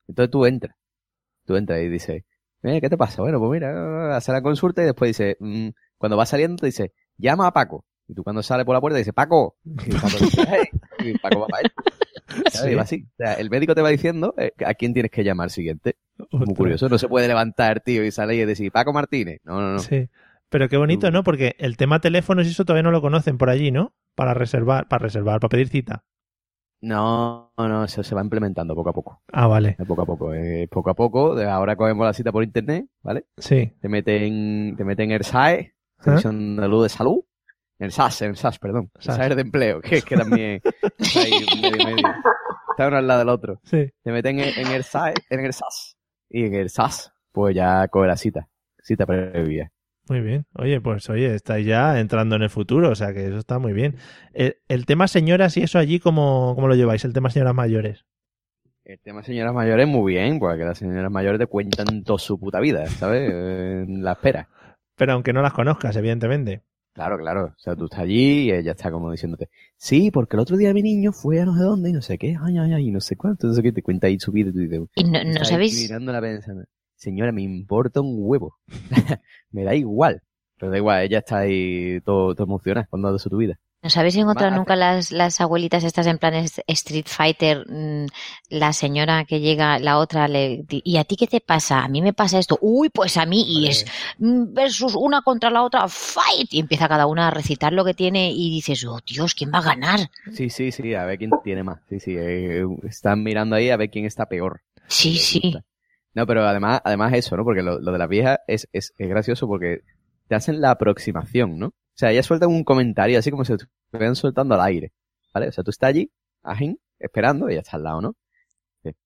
[0.08, 0.76] Entonces tú entras,
[1.44, 2.24] tú entras y dices,
[2.62, 3.22] eh, ¿qué te pasa?
[3.22, 6.92] Bueno, pues mira, hace la consulta y después dice, mm, cuando va saliendo te dice,
[7.16, 7.84] llama a Paco.
[8.08, 9.56] Y tú cuando sales por la puerta dices, Paco.
[9.64, 10.68] Y Paco dice, "Hey".
[11.00, 11.72] Y Paco va para él.
[12.70, 13.06] Y va así.
[13.12, 15.96] O sea, el médico te va diciendo eh, a quién tienes que llamar siguiente.
[16.32, 16.88] Muy curioso.
[16.88, 19.40] No se puede levantar, tío, y salir y decir, Paco Martínez.
[19.44, 19.78] No, no, no.
[19.78, 20.08] Sí.
[20.48, 21.22] Pero qué bonito, ¿no?
[21.24, 23.94] Porque el tema teléfonos y eso todavía no lo conocen por allí, ¿no?
[24.14, 26.04] Para reservar, para reservar, para pedir cita.
[26.82, 29.22] No, no, eso se va implementando poco a poco.
[29.32, 29.76] Ah, vale.
[29.86, 30.34] Poco a poco.
[30.34, 31.32] eh, poco a poco.
[31.40, 33.26] Ahora cogemos la cita por internet, ¿vale?
[33.38, 33.72] Sí.
[33.80, 36.04] Te meten, te meten el SAE, ¿Ah?
[36.04, 37.24] Comisión de Salud de Salud.
[37.78, 38.90] El SAS, el SAS, perdón.
[38.94, 39.36] El SAS.
[39.36, 40.60] De empleo, que es que también
[40.98, 42.08] está ahí medio medio.
[42.70, 43.60] Está uno al lado del otro.
[43.64, 43.90] Sí.
[44.02, 45.96] Te meten en, en el SAE, en el SAS.
[46.30, 48.48] Y en el SAS, pues ya coge la cita.
[48.82, 49.70] Cita previa.
[50.08, 50.46] Muy bien.
[50.54, 53.72] Oye, pues oye, estáis ya entrando en el futuro, o sea que eso está muy
[53.72, 53.96] bien.
[54.34, 57.04] El, el tema señoras y eso allí, ¿cómo, ¿cómo lo lleváis?
[57.04, 58.04] El tema señoras mayores.
[58.84, 62.60] El tema señoras mayores, muy bien, porque las señoras mayores te cuentan toda su puta
[62.60, 63.32] vida, ¿sabes?
[63.88, 64.48] En la espera.
[64.94, 66.62] Pero aunque no las conozcas, evidentemente.
[66.92, 67.46] Claro, claro.
[67.46, 70.72] O sea, tú estás allí y ella está como diciéndote, sí, porque el otro día
[70.72, 72.90] mi niño fue a no sé dónde y no sé qué, ay, ay, ay, y
[72.92, 75.04] no sé cuánto, no sé qué, te cuenta ahí su vida y tú dices, Y
[75.04, 76.64] no, no sabéis, mirándola pensando,
[76.96, 78.56] señora, me importa un huevo.
[79.50, 80.22] me da igual.
[80.58, 83.58] Pero da igual, ella está ahí todo, todo emocionada contando su vida.
[83.94, 86.34] ¿no habéis encontrado nunca las, las abuelitas estas en plan
[86.66, 87.64] Street Fighter?
[87.68, 88.06] mm,
[88.50, 91.84] La señora que llega, la otra le ¿y a ti qué te pasa?
[91.84, 92.58] A mí me pasa esto.
[92.60, 93.86] Uy, pues a mí y es
[94.18, 96.52] mm, versus una contra la otra, fight.
[96.52, 99.58] Y empieza cada una a recitar lo que tiene y dices, oh Dios, ¿quién va
[99.58, 100.10] a ganar?
[100.32, 101.80] Sí, sí, sí, a ver quién tiene más.
[101.88, 104.62] Sí, sí, eh, están mirando ahí a ver quién está peor.
[104.88, 105.40] Sí, sí.
[105.40, 105.64] gusta.
[106.16, 107.44] No, pero además, además eso, ¿no?
[107.44, 109.82] Porque lo, lo de las viejas es, es, es gracioso porque
[110.28, 111.66] te hacen la aproximación, ¿no?
[111.68, 114.92] O sea, ellas sueltan un comentario así como si te estuvieran soltando al aire,
[115.34, 115.48] ¿vale?
[115.48, 116.10] O sea, tú estás allí,
[116.42, 118.16] ajín, esperando, y ella está al lado, ¿no?
[118.82, 118.96] Dice,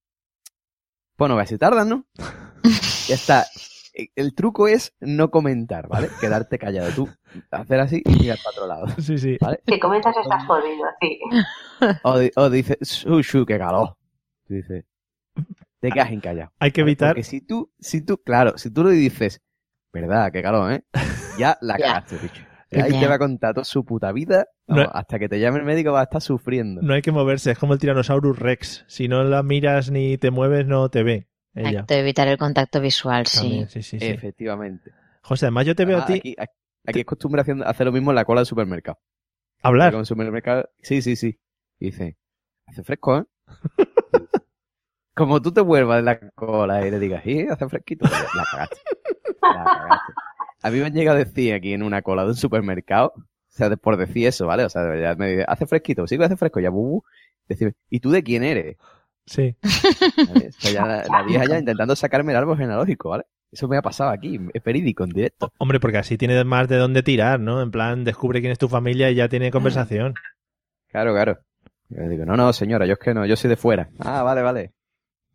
[1.16, 2.06] Pues no veas si tardan, ¿no?
[3.08, 3.44] ya está.
[3.92, 6.08] E- El truco es no comentar, ¿vale?
[6.20, 6.90] Quedarte callado.
[6.94, 7.08] Tú
[7.50, 9.36] hacer así y mirar para otro lado, Sí, sí.
[9.40, 9.60] ¿vale?
[9.66, 11.18] Si comentas estás jodido, sí.
[12.04, 13.96] O, o dices, shu, shu, qué calor.
[14.46, 14.84] Tú dices,
[15.80, 16.52] te quedas en callado.
[16.58, 17.10] Hay que evitar.
[17.10, 19.40] Porque si tú, si tú, claro, si tú le dices,
[19.92, 20.84] verdad, qué calor, ¿eh?
[21.38, 22.42] Ya la cagaste, bicho.
[22.72, 24.46] Ahí te va a contar toda su puta vida.
[24.68, 26.80] vamos, No- hasta que te llame el médico va a estar sufriendo.
[26.82, 28.84] No hay que moverse, es como el Tyrannosaurus Rex.
[28.86, 31.28] Si no la miras ni te mueves, no te ve.
[31.56, 31.84] Hay Ella.
[31.88, 33.38] que evitar el contacto visual, sí.
[33.40, 34.06] También, sí, sí, sí.
[34.06, 34.92] Efectivamente.
[35.22, 36.52] José, además yo te veo a Ah, ti Aquí, aquí-
[36.86, 38.98] aquí es costumbre hacer lo mismo en la cola del supermercado.
[39.62, 39.90] hablar.
[39.90, 41.40] Con el supermercado, sí, sí, sí.
[41.80, 42.16] Y dice,
[42.66, 43.24] hace fresco, ¿eh?
[45.20, 48.42] Como tú te vuelvas de la cola y le digas, sí, hace fresquito, pues la
[48.50, 48.76] cagaste.
[49.42, 50.12] La cagaste.
[50.62, 53.22] A mí me han llegado a decir aquí en una cola de un supermercado, o
[53.50, 54.64] sea, por decir eso, ¿vale?
[54.64, 57.04] O sea, ya me dice, hace fresquito, sí que hace fresco, ya, bubu.
[57.46, 58.78] Decirme, ¿y tú de quién eres?
[59.26, 59.54] Sí.
[59.62, 60.48] ¿Vale?
[60.48, 63.24] O sea, ya la, la vieja ya intentando sacarme el árbol genealógico, ¿vale?
[63.52, 65.52] Eso me ha pasado aquí, es verídico, en directo.
[65.58, 67.60] Hombre, porque así tienes más de dónde tirar, ¿no?
[67.60, 70.14] En plan, descubre quién es tu familia y ya tiene conversación.
[70.88, 71.40] Claro, claro.
[71.90, 73.90] Yo le digo, no, no, señora, yo es que no, yo soy de fuera.
[73.98, 74.72] Ah, vale, vale.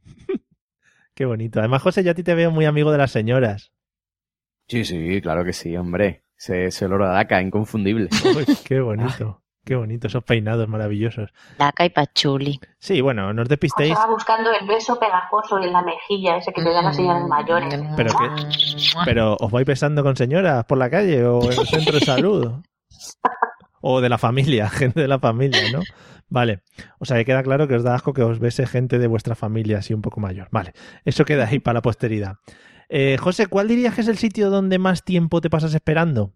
[1.13, 1.59] Qué bonito.
[1.59, 3.71] Además, José, yo a ti te veo muy amigo de las señoras.
[4.67, 6.23] Sí, sí, claro que sí, hombre.
[6.37, 8.09] Ese, ese olor a daca, inconfundible.
[8.35, 9.41] Uy, qué bonito.
[9.65, 11.31] Qué bonito, esos peinados maravillosos.
[11.57, 12.59] Daca y pachuli.
[12.77, 13.95] Sí, bueno, no os despistéis.
[13.95, 17.73] va buscando el beso pegajoso en la mejilla, ese que te dan las señoras mayores.
[17.97, 18.11] Pero
[19.05, 22.51] Pero os vais besando con señoras por la calle o en el centro de salud.
[23.87, 25.81] O de la familia, gente de la familia, ¿no?
[26.29, 26.61] Vale.
[26.99, 29.35] O sea, que queda claro que os da asco que os bese gente de vuestra
[29.35, 30.47] familia así un poco mayor.
[30.51, 30.73] Vale.
[31.03, 32.35] Eso queda ahí para la posteridad.
[32.89, 36.33] Eh, José, ¿cuál dirías que es el sitio donde más tiempo te pasas esperando?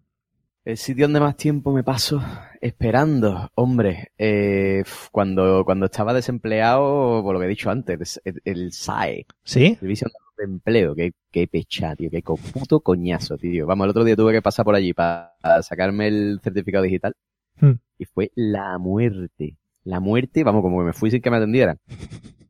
[0.64, 2.22] El sitio donde más tiempo me paso
[2.60, 8.72] esperando, hombre, eh, cuando, cuando estaba desempleado, por lo que he dicho antes, el, el
[8.72, 9.76] SAE, ¿Sí?
[9.76, 13.66] Servicio de Empleo, que, que pecha, tío, que puto coñazo, tío.
[13.66, 17.14] Vamos, el otro día tuve que pasar por allí para sacarme el certificado digital
[17.60, 17.74] Hmm.
[17.98, 19.58] y fue la muerte.
[19.84, 21.78] La muerte, vamos, como que me fui sin que me atendieran.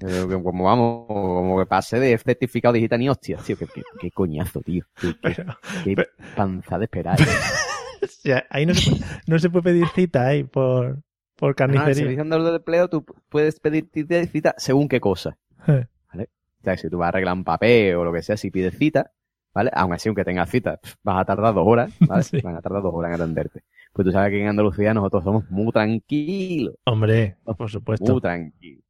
[0.00, 4.10] Eh, Como vamos, como que pasé de certificado digital ni hostia, tío, qué, qué- qué
[4.12, 4.84] coñazo, tío.
[4.94, 5.44] Qué, Pero,
[5.82, 7.18] qué pero- panza de esperar.
[8.02, 11.02] o sea, ahí no se, puede, no se puede pedir cita ahí por,
[11.34, 11.94] por No, el carnicería.
[11.96, 15.36] Servicio Andaluz de Empleo tú puedes pedir cita- según qué cosa.
[15.66, 15.84] Eh.
[16.12, 16.28] ¿Vale?
[16.60, 18.78] O sea, si tú vas a arreglar un papel o lo que sea, si pides
[18.78, 19.10] cita,
[19.52, 19.72] ¿vale?
[19.74, 22.22] Aún así, aunque tengas cita, vas a tardar dos horas, ¿vale?
[22.22, 22.40] Sí.
[22.40, 23.64] Van a tardar dos horas en atenderte.
[23.92, 28.12] Pues tú sabes que en Andalucía nosotros somos muy tranquilos, Hombre, por supuesto.
[28.12, 28.84] muy tranquilos.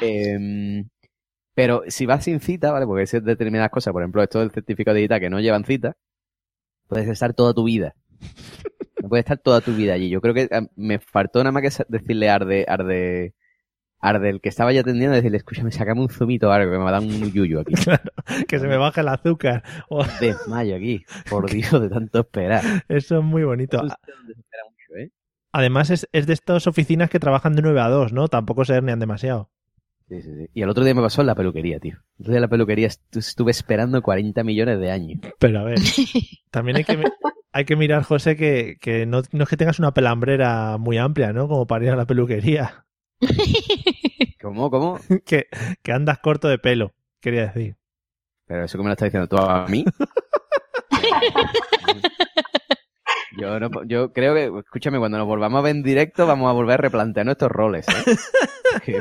[0.00, 0.88] Em,
[1.54, 2.86] pero si vas sin cita, ¿vale?
[2.86, 5.96] Porque es determinadas cosas, por ejemplo, esto del certificado digital que no llevan cita,
[6.88, 7.94] puedes estar toda tu vida.
[9.08, 10.08] Puedes estar toda tu vida allí.
[10.10, 13.34] Yo creo que eh, me faltó nada más que decirle arde, arde,
[14.02, 16.82] al del que estaba ya atendiendo decirle, escúchame, sacame un zumito o algo, que me
[16.84, 17.72] va a dar un yuyu aquí.
[18.48, 19.62] Que se me baje el azúcar.
[19.88, 22.62] O- Desmayo aquí, por Dios, de tanto esperar.
[22.88, 23.78] Eso es muy bonito.
[23.78, 25.10] Eso mucho, ¿eh?
[25.52, 28.28] Además, es, es de estas oficinas que trabajan de 9 a 2, ¿no?
[28.28, 29.50] Tampoco se hernian demasiado.
[30.08, 30.46] Sí, sí, sí.
[30.52, 31.94] Y el otro día me pasó en la peluquería, tío.
[32.18, 35.20] El otro día en la peluquería estu- estuve esperando 40 millones de años.
[35.38, 35.78] Pero a ver,
[36.50, 36.98] también hay que,
[37.52, 41.32] hay que mirar, José, que, que no, no es que tengas una pelambrera muy amplia,
[41.32, 41.46] ¿no?
[41.48, 42.84] Como para ir a la peluquería.
[44.40, 44.98] ¿Cómo, cómo?
[45.26, 45.46] que,
[45.82, 47.76] que andas corto de pelo, quería decir.
[48.46, 49.84] Pero eso que me lo estás diciendo tú a mí.
[53.38, 56.52] Yo, no, yo creo que, escúchame, cuando nos volvamos a ver en directo vamos a
[56.52, 58.16] volver a replantear nuestros roles, ¿eh?
[58.84, 59.00] que,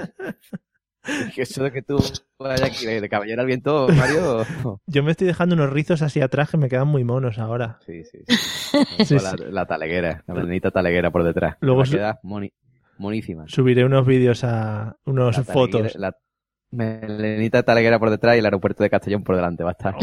[1.35, 1.97] que eso de que tú
[2.39, 4.45] vayas aquí de, de caballero al viento, Mario...
[4.87, 7.79] Yo me estoy dejando unos rizos así atrás que me quedan muy monos ahora.
[7.85, 8.19] Sí, sí,
[9.05, 9.15] sí.
[9.15, 11.57] La, la taleguera, la melenita taleguera por detrás.
[11.59, 12.53] Luego su- moni-
[13.01, 13.43] monísima.
[13.47, 15.95] Subiré unos vídeos a unos La fotos.
[15.95, 16.15] La
[16.71, 19.63] melenita taleguera por detrás y el aeropuerto de Castellón por delante.
[19.63, 19.95] Va a estar.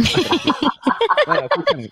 [1.26, 1.88] bueno, escúchame.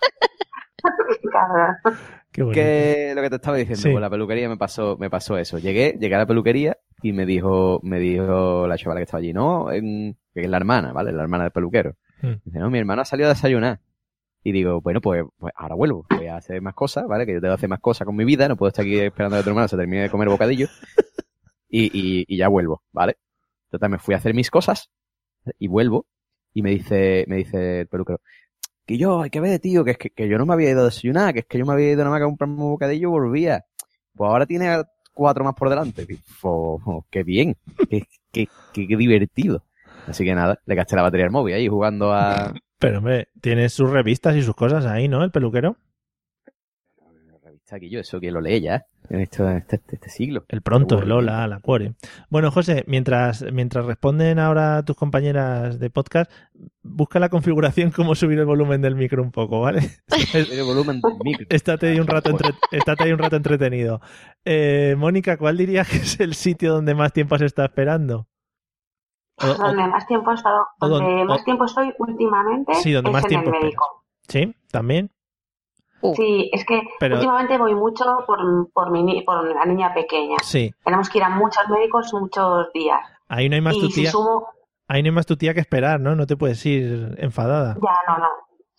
[2.32, 3.92] Qué que lo que te estaba diciendo, Sí.
[3.92, 5.58] con la peluquería me pasó, me pasó eso.
[5.58, 9.32] Llegué, llegué a la peluquería y me dijo, me dijo la chavala que estaba allí,
[9.32, 11.12] no, en- que es la hermana, ¿vale?
[11.12, 11.94] La hermana del peluquero.
[12.20, 12.32] Mm.
[12.44, 13.80] Dice, no, mi hermana ha salido a desayunar.
[14.46, 17.26] Y digo, bueno, pues, pues ahora vuelvo, voy a hacer más cosas, ¿vale?
[17.26, 19.34] Que yo tengo que hacer más cosas con mi vida, no puedo estar aquí esperando
[19.34, 20.68] a que tu hermana se termine de comer bocadillo.
[21.68, 23.16] Y, y, y ya vuelvo, ¿vale?
[23.68, 24.88] Total, me fui a hacer mis cosas
[25.58, 26.06] y vuelvo
[26.54, 28.20] y me dice, me dice el peluquero,
[28.86, 30.82] que yo, hay que ver, tío, que es que, que yo no me había ido
[30.82, 33.08] a desayunar, que es que yo me había ido nada más a comprarme un bocadillo
[33.08, 33.64] y volvía.
[34.14, 36.06] Pues ahora tiene cuatro más por delante.
[36.08, 37.56] Y, fo, qué bien,
[37.90, 39.64] qué, qué, qué, qué divertido.
[40.06, 42.54] Así que nada, le gasté la batería al móvil ahí jugando a...
[42.78, 45.24] Pero, hombre, tiene sus revistas y sus cosas ahí, ¿no?
[45.24, 45.76] El peluquero.
[47.42, 50.44] revista que yo, eso que lo lee ya, en este, este, este siglo.
[50.48, 51.94] El pronto, el hola, la cuore.
[52.28, 56.30] Bueno, José, mientras, mientras responden ahora tus compañeras de podcast,
[56.82, 59.80] busca la configuración cómo subir el volumen del micro un poco, ¿vale?
[60.34, 61.46] El volumen del micro.
[61.48, 64.00] Estate ahí un rato, entre- estate ahí un rato entretenido.
[64.44, 68.28] Eh, Mónica, ¿cuál dirías que es el sitio donde más tiempo se está esperando?
[69.42, 72.74] O- o- Donde más tiempo he estado, o donde don- más o- tiempo estoy últimamente
[72.74, 73.64] Sí, donde es más en tiempo el esperas.
[73.64, 74.04] médico.
[74.28, 74.56] ¿Sí?
[74.72, 75.10] ¿También?
[76.14, 78.38] Sí, es que Pero- últimamente voy mucho por,
[78.72, 80.36] por, mi, ni- por la niña pequeña.
[80.42, 80.72] Sí.
[80.84, 83.00] Tenemos que ir a muchos médicos muchos días.
[83.28, 84.10] Ahí no hay más tu y si tía.
[84.10, 84.46] sumo,
[84.88, 86.14] Ahí no hay más tu tía que esperar, ¿no?
[86.14, 87.74] No te puedes ir enfadada.
[87.82, 88.28] ya no, no.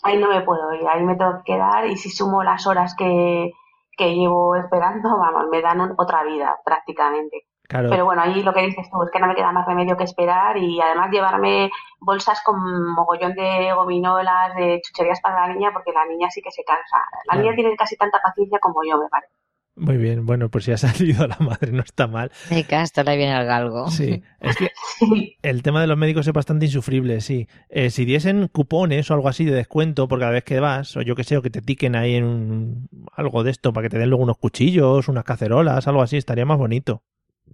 [0.04, 2.96] Ahí no me puedo ir, ahí me tengo que quedar y si sumo las horas
[2.96, 3.52] que,
[3.98, 7.46] que llevo esperando, vamos, me dan un- otra vida prácticamente.
[7.68, 7.90] Claro.
[7.90, 10.06] Pero bueno, ahí lo que dices tú es que no me queda más remedio que
[10.06, 12.58] esperar y además llevarme bolsas con
[12.94, 16.98] mogollón de gominolas, de chucherías para la niña, porque la niña sí que se cansa.
[17.26, 17.42] La Claro.
[17.42, 19.34] niña tiene casi tanta paciencia como yo, me parece.
[19.80, 22.32] Muy bien, bueno, pues si ha salido la madre, no está mal.
[22.50, 23.90] De casta le viene al galgo.
[23.90, 24.72] Sí, es que
[25.44, 27.48] el tema de los médicos es bastante insufrible, sí.
[27.70, 31.02] Eh, si diesen cupones o algo así de descuento por cada vez que vas, o
[31.02, 33.90] yo que sé, o que te tiquen ahí en un, algo de esto para que
[33.90, 37.04] te den luego unos cuchillos, unas cacerolas, algo así, estaría más bonito.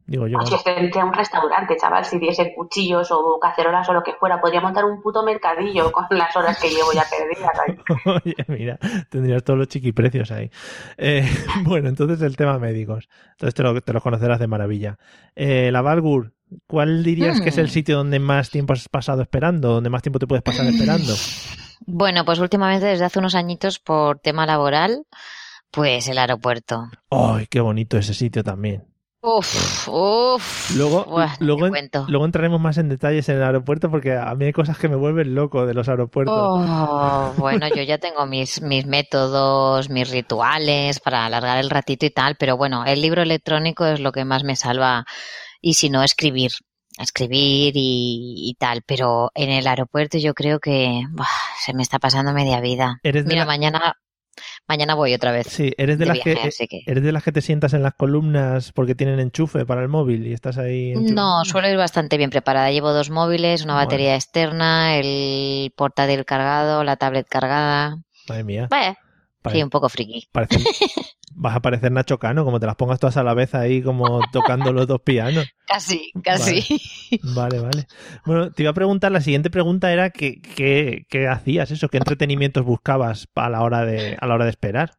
[0.05, 0.37] Digo yo.
[0.39, 4.83] A un restaurante, chaval, si diese cuchillos o cacerolas o lo que fuera, podría montar
[4.85, 7.51] un puto mercadillo con las horas que llevo ya perdidas
[8.05, 8.21] ahí.
[8.25, 8.77] Oye, mira,
[9.09, 10.51] tendrías todos los chiquiprecios ahí.
[10.97, 11.25] Eh,
[11.63, 13.07] bueno, entonces el tema médicos.
[13.31, 14.97] Entonces te lo, te lo conocerás de maravilla.
[15.35, 16.33] Eh, la Valgur,
[16.67, 17.69] ¿cuál dirías que es el Hmm.
[17.69, 19.69] sitio donde más tiempo has pasado esperando?
[19.73, 21.13] ¿Donde más tiempo te puedes pasar esperando?
[21.85, 25.03] Bueno, pues últimamente desde hace unos añitos por tema laboral,
[25.69, 26.85] pues el aeropuerto.
[27.09, 28.85] ¡Ay, qué bonito ese sitio también!
[29.23, 30.75] Uf, uf.
[30.75, 31.71] Luego, Buah, luego, en-
[32.07, 34.97] luego entraremos más en detalles en el aeropuerto porque a mí hay cosas que me
[34.97, 36.35] vuelven loco de los aeropuertos.
[36.35, 42.09] Oh, bueno, yo ya tengo mis, mis métodos, mis rituales para alargar el ratito y
[42.09, 45.05] tal, pero bueno, el libro electrónico es lo que más me salva
[45.61, 46.51] y si no, escribir,
[46.99, 51.01] escribir y, y tal, pero en el aeropuerto yo creo que
[51.63, 52.99] se me está pasando media vida.
[53.25, 53.93] Mira, la- mañana,
[54.67, 55.47] mañana voy otra vez.
[55.49, 57.83] Sí, eres de, de las viaje, así que- eres de las que te sientas en
[57.83, 60.93] las columnas porque tienen enchufe para el móvil y estás ahí.
[60.95, 62.71] No, suelo ir bastante bien preparada.
[62.71, 63.85] Llevo dos móviles, una Bueno.
[63.87, 67.97] batería externa, el portátil cargado, la tablet cargada.
[68.27, 68.67] Madre mía.
[68.71, 68.97] Vaya,
[69.41, 70.27] Pare- sí, un poco friki.
[70.31, 70.57] parece-
[71.35, 74.19] vas a parecer Nacho Cano, como te las pongas todas a la vez ahí, como
[74.31, 75.45] tocando los dos pianos.
[75.67, 76.63] Casi, casi.
[77.35, 77.87] Vale, vale.
[78.25, 81.97] Bueno, te iba a preguntar, la siguiente pregunta era que, que- qué hacías eso, qué
[81.97, 84.93] entretenimientos buscabas a la hora de, a la hora de esperar.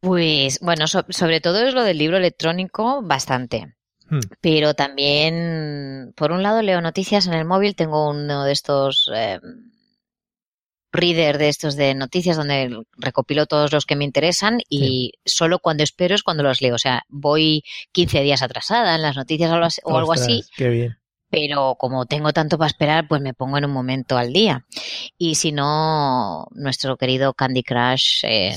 [0.00, 3.74] Pues bueno, so- sobre todo es lo del libro electrónico, bastante.
[4.10, 4.20] Hmm.
[4.40, 7.74] Pero también, por un lado, leo noticias en el móvil.
[7.74, 9.38] Tengo uno de estos eh,
[10.92, 15.82] reader de estos de noticias donde recopilo todos los que me interesan y solo cuando
[15.82, 16.74] espero es cuando los leo.
[16.74, 20.38] O sea, voy 15 días atrasada en las noticias o algo así- o algo así,
[20.40, 20.97] Ostras, Qué bien.
[21.30, 24.64] Pero como tengo tanto para esperar, pues me pongo en un momento al día.
[25.18, 28.54] Y si no, nuestro querido Candy Crush, eh,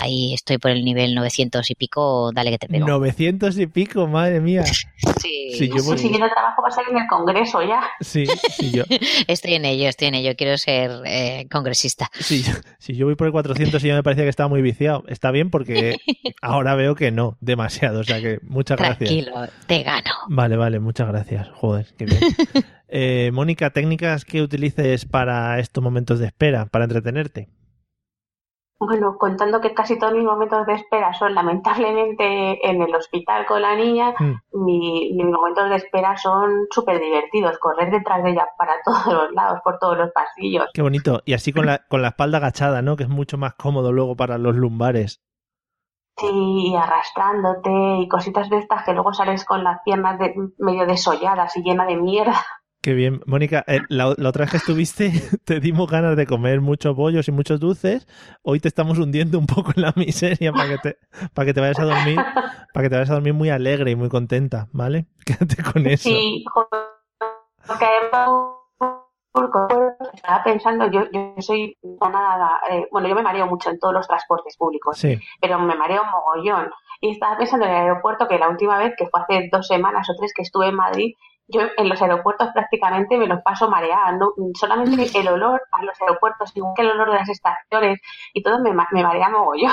[0.00, 2.86] ahí estoy por el nivel 900 y pico, dale que te pego.
[2.86, 4.64] 900 y pico, madre mía.
[5.20, 7.80] Sí, Si yo voy- Si siguiendo trabajo va a ser en el Congreso ya.
[8.00, 8.84] Sí, sí, yo,
[9.26, 12.10] Estoy en ello, estoy en ello, quiero ser eh, congresista.
[12.20, 14.62] si, yo- si yo voy por el 400 y ya me parecía que estaba muy
[14.62, 15.96] viciado, está bien porque
[16.42, 18.00] ahora veo que no, demasiado.
[18.00, 19.10] O sea que muchas gracias.
[19.10, 19.32] Tranquilo,
[19.66, 20.10] te gano.
[20.28, 21.48] Vale, vale, muchas gracias.
[21.54, 22.34] Joder, qué bien.
[22.94, 27.48] Eh, Mónica, técnicas que utilices para estos momentos de espera, para entretenerte.
[28.78, 33.62] Bueno, contando que casi todos mis momentos de espera son lamentablemente en el hospital con
[33.62, 34.34] la niña, Mm.
[34.64, 37.58] mi- mis momentos de espera son súper divertidos.
[37.58, 40.66] Correr detrás de ella para todos los lados, por todos los pasillos.
[40.74, 41.22] Qué bonito.
[41.24, 42.96] Y así con la, con la espalda agachada, ¿no?
[42.96, 45.22] Que es mucho más cómodo luego para los lumbares.
[46.18, 47.70] Sí, y arrastrándote
[48.00, 51.86] y cositas de estas que luego sales con las piernas de- medio desolladas y llena
[51.86, 52.40] de mierda.
[52.82, 53.20] Qué bien.
[53.26, 55.12] Mónica, eh, la, la otra vez que estuviste
[55.44, 58.08] te dimos ganas de comer muchos bollos y muchos dulces.
[58.42, 60.96] Hoy te estamos hundiendo un poco en la miseria para que te,
[61.32, 62.16] para que te vayas a dormir,
[62.74, 65.06] para que te vayas a dormir muy alegre y muy contenta, ¿vale?
[65.24, 66.08] Quédate con eso.
[66.08, 66.68] Sí, joder,
[67.66, 67.86] porque
[70.12, 74.06] estaba pensando, yo, yo soy nada, eh, bueno, yo me mareo mucho en todos los
[74.06, 75.18] transportes públicos, Sí.
[75.40, 76.70] pero me mareo mogollón.
[77.00, 80.08] Y estaba pensando en el aeropuerto que la última vez, que fue hace dos semanas
[80.10, 81.14] o tres que estuve en Madrid,
[81.48, 84.12] yo en los aeropuertos prácticamente me los paso mareada.
[84.12, 84.32] ¿no?
[84.54, 88.00] Solamente el olor a los aeropuertos, igual que el olor de las estaciones
[88.32, 89.72] y todo, me, me marea mogollón.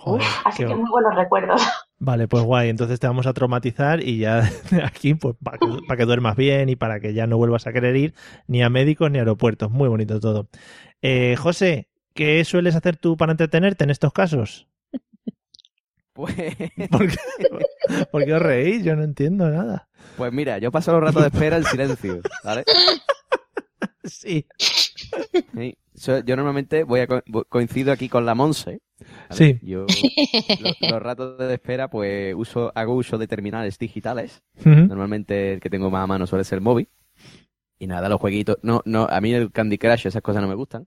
[0.00, 1.62] Joder, Así que muy buenos recuerdos.
[1.98, 2.68] Vale, pues guay.
[2.68, 6.76] Entonces te vamos a traumatizar y ya de aquí, pues para que, duermas bien y
[6.76, 8.14] para que ya no vuelvas a querer ir
[8.46, 9.70] ni a médicos ni a aeropuertos.
[9.70, 10.48] Muy bonito todo.
[11.02, 14.68] Eh, José, ¿qué sueles hacer tú para entretenerte en estos casos?
[16.18, 16.34] Pues,
[16.90, 17.16] ¿Por qué,
[18.10, 18.82] por qué os reís?
[18.82, 19.88] Yo no entiendo nada.
[20.16, 22.64] pues mira, yo paso los ratos de espera en silencio, ¿vale?
[24.02, 24.44] Sí.
[25.54, 25.78] Sí.
[25.98, 28.80] So- yo normalmente voy a co- coincido aquí con la Monse.
[29.28, 29.34] ¿vale?
[29.34, 29.58] Sí.
[29.62, 29.86] Yo
[30.60, 34.42] lo- los, ratos de espera, pues uso, hago uso de terminales digitales.
[34.64, 36.88] Normalmente el que tengo más a mano suele ser el móvil.
[37.78, 38.58] Y nada, los jueguitos.
[38.62, 40.86] No, no, a mí el Candy Crush, esas cosas no me gustan.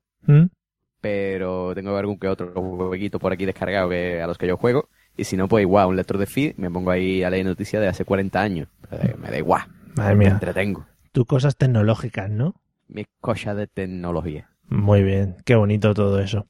[0.99, 4.89] Pero tengo algún que otro jueguito por aquí descargado que, a los que yo juego.
[5.17, 7.81] Y si no, pues igual, un lector de feed, me pongo ahí a leer noticias
[7.81, 8.67] de hace 40 años.
[8.89, 9.63] Pero me da igual.
[9.95, 10.29] Madre Me mía.
[10.33, 10.85] entretengo.
[11.11, 12.55] Tú cosas tecnológicas, ¿no?
[12.87, 14.50] Mi cosa de tecnología.
[14.71, 16.47] Muy bien, qué bonito todo eso.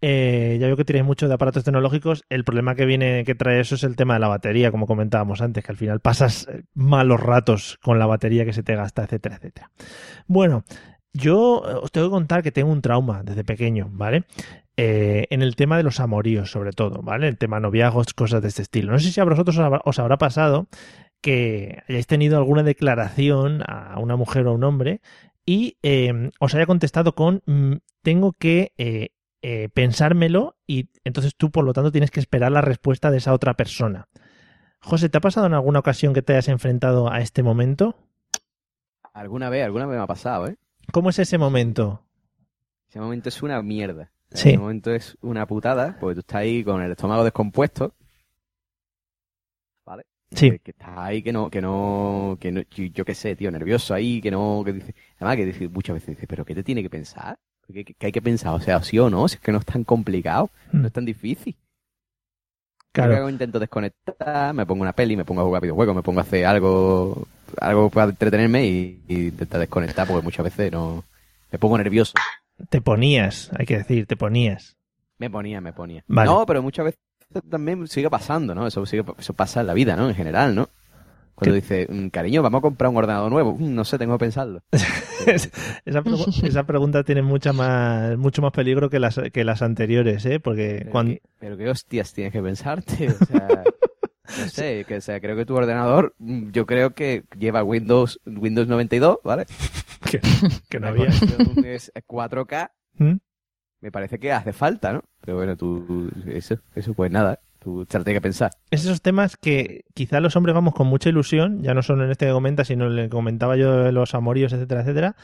[0.00, 2.24] Eh, ya veo que tienes mucho de aparatos tecnológicos.
[2.28, 5.40] El problema que viene, que trae eso es el tema de la batería, como comentábamos
[5.40, 9.04] antes, que al final pasas eh, malos ratos con la batería que se te gasta,
[9.04, 9.70] etcétera, etcétera.
[10.26, 10.64] Bueno,
[11.12, 14.24] yo eh, os tengo que contar que tengo un trauma desde pequeño, ¿vale?
[14.76, 17.28] Eh, en el tema de los amoríos, sobre todo, ¿vale?
[17.28, 18.90] El tema noviazgos, cosas de este estilo.
[18.90, 20.66] No sé si a vosotros os habrá, os habrá pasado
[21.20, 25.00] que hayáis tenido alguna declaración a una mujer o a un hombre
[25.44, 29.10] y eh, os haya contestado con mm, tengo que eh,
[29.42, 33.32] eh, pensármelo y entonces tú por lo tanto tienes que esperar la respuesta de esa
[33.32, 34.08] otra persona.
[34.80, 37.96] José, ¿te ha pasado en alguna ocasión que te hayas enfrentado a este momento?
[39.12, 40.56] Alguna vez, alguna vez me ha pasado, ¿eh?
[40.92, 42.02] ¿Cómo es ese momento?
[42.88, 44.10] Ese momento es una mierda.
[44.30, 44.50] Sí.
[44.50, 47.94] Ese momento es una putada, porque tú estás ahí con el estómago descompuesto.
[50.32, 50.50] Sí.
[50.52, 53.50] Que, que estás ahí que no, que no, que no, yo, yo qué sé, tío,
[53.50, 56.62] nervioso ahí, que no, que dice, además que dice, muchas veces dice, pero ¿qué te
[56.62, 57.38] tiene que pensar?
[57.72, 58.54] ¿Qué, qué- qué hay que pensar?
[58.54, 61.04] O sea, sí o no, si es que no es tan complicado, no es tan
[61.04, 61.54] difícil.
[61.56, 63.16] Yo Claro.
[63.16, 66.22] hago, intento desconectar, me pongo una peli, me pongo a jugar videojuegos, me pongo a
[66.22, 67.26] hacer algo,
[67.60, 71.04] algo para entretenerme y, y intentar desconectar porque muchas veces no,
[71.52, 72.14] me pongo nervioso.
[72.68, 74.76] Te ponías, hay que decir, te ponías.
[75.18, 76.02] Me ponía, me ponía.
[76.08, 76.28] Vale.
[76.30, 77.00] No, pero muchas veces
[77.48, 78.66] también sigue pasando, ¿no?
[78.66, 80.08] Eso, sigue- eso pasa en la vida, ¿no?
[80.08, 80.68] En general, ¿no?
[81.34, 83.56] Cuando dice, "Mm, cariño, vamos a comprar un ordenador nuevo.
[83.58, 84.62] Mm, No sé, tengo que pensarlo.
[85.26, 90.24] esa, pregu- esa pregunta tiene mucha más, mucho más peligro que las, que las anteriores,
[90.26, 90.38] ¿eh?
[90.40, 91.12] Porque Pero, cuando...
[91.14, 93.08] qué, pero qué hostias tienes que pensarte.
[93.08, 93.64] O sea,
[94.38, 98.20] no sé, que o sea, creo que tu ordenador, mm, yo creo que lleva Windows,
[98.26, 99.46] Windows 92, ¿vale?
[100.10, 100.20] que,
[100.68, 101.08] que no había.
[101.08, 102.70] es 4K.
[102.98, 103.12] ¿Mm?
[103.80, 105.02] Me parece que hace falta, ¿no?
[105.22, 108.50] Pero bueno, tú, eso, eso pues nada, tú te lo tienes que pensar.
[108.70, 112.10] Es esos temas que quizá los hombres vamos con mucha ilusión, ya no solo en
[112.10, 115.16] este que comenta, sino en el que comentaba yo de los amoríos, etcétera, etcétera.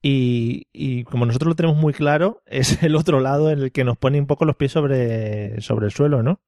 [0.00, 3.84] Y, y como nosotros lo tenemos muy claro, es el otro lado en el que
[3.84, 6.40] nos pone un poco los pies sobre, sobre el suelo, ¿no?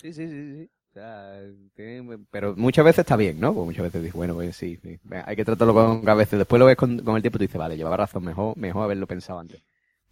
[0.00, 0.70] Sí, sí, sí, sí.
[0.90, 1.40] O sea,
[1.74, 3.54] tiene- pero muchas veces está bien, ¿no?
[3.54, 4.98] Pues muchas veces dices, bueno, pues sí, sí.
[5.24, 6.36] Hay que tratarlo con cabeza.
[6.36, 8.84] Después lo ves con, con el tiempo y tú dices, vale, llevaba razón, mejor, mejor
[8.84, 9.62] haberlo pensado antes.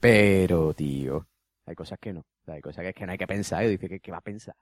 [0.00, 1.28] Pero, tío,
[1.66, 2.20] hay cosas que no.
[2.20, 3.64] O sea, hay cosas que, es que no hay que pensar.
[3.64, 4.54] Y dice, ¿qué, qué va a pensar?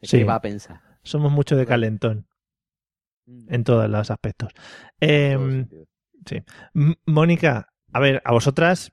[0.00, 0.22] ¿Qué Sí.
[0.22, 0.80] va a pensar?
[1.02, 2.26] Somos mucho de calentón
[3.26, 4.52] en todos los aspectos.
[5.00, 5.68] Em,
[6.26, 6.42] sí.
[7.06, 8.92] Mónica, a ver, a vosotras,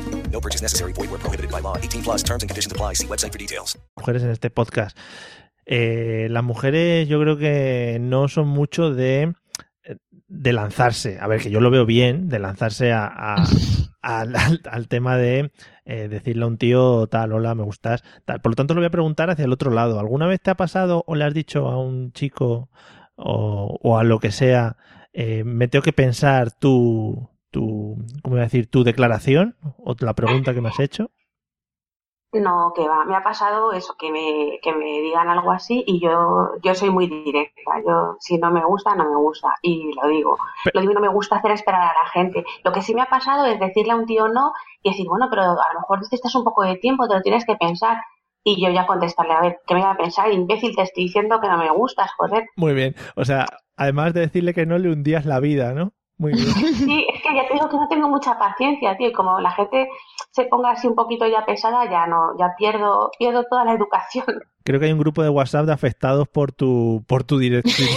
[0.31, 0.93] No purchase necessary.
[0.93, 1.75] Void were prohibited by law.
[1.77, 2.95] 18 plus terms and conditions apply.
[2.95, 3.77] See website for details.
[3.97, 4.97] mujeres en este podcast.
[5.65, 9.33] Eh, las mujeres yo creo que no son mucho de,
[10.27, 11.17] de lanzarse.
[11.19, 13.43] A ver, que yo lo veo bien, de lanzarse a, a-
[14.01, 15.51] al, al- al tema de
[15.85, 18.41] eh, decirle a un tío tal, hola, me gustas, tal.
[18.41, 19.99] Por lo tanto, lo voy a preguntar hacia el otro lado.
[19.99, 22.69] ¿Alguna vez te ha pasado o le has dicho a un chico
[23.15, 24.77] o, o a lo que sea,
[25.13, 28.69] eh, me tengo que pensar tu, tu, ¿cómo voy a decir?
[28.69, 31.11] Tu declaración o la pregunta que me has hecho?
[32.33, 33.03] No, que va.
[33.03, 36.89] Me ha pasado eso, que me, que me digan algo así y yo, yo soy
[36.89, 37.81] muy directa.
[37.85, 39.49] Yo, si no me gusta, no me gusta.
[39.61, 40.37] Y lo digo.
[40.73, 42.45] Lo digo no me gusta hacer esperar a la gente.
[42.63, 45.27] Lo que sí me ha pasado es decirle a un tío no y decir, bueno,
[45.29, 47.97] pero a lo mejor necesitas un poco de tiempo, te lo tienes que pensar.
[48.43, 50.31] Y yo ya contestarle, a ver, ¿qué me va a pensar?
[50.31, 52.45] Imbécil, te estoy diciendo que no me gustas, joder.
[52.55, 52.95] Muy bien.
[53.15, 53.45] O sea,
[53.75, 55.91] además de decirle que no le hundías la vida, ¿no?
[56.21, 56.45] Muy bien.
[56.85, 59.09] Sí, es que ya te digo que no tengo mucha paciencia, tío.
[59.09, 59.89] Y como la gente
[60.31, 64.25] se ponga así un poquito ya pesada, ya no, ya pierdo, pierdo toda la educación.
[64.63, 67.89] Creo que hay un grupo de WhatsApp de afectados por tu, por tu dirección,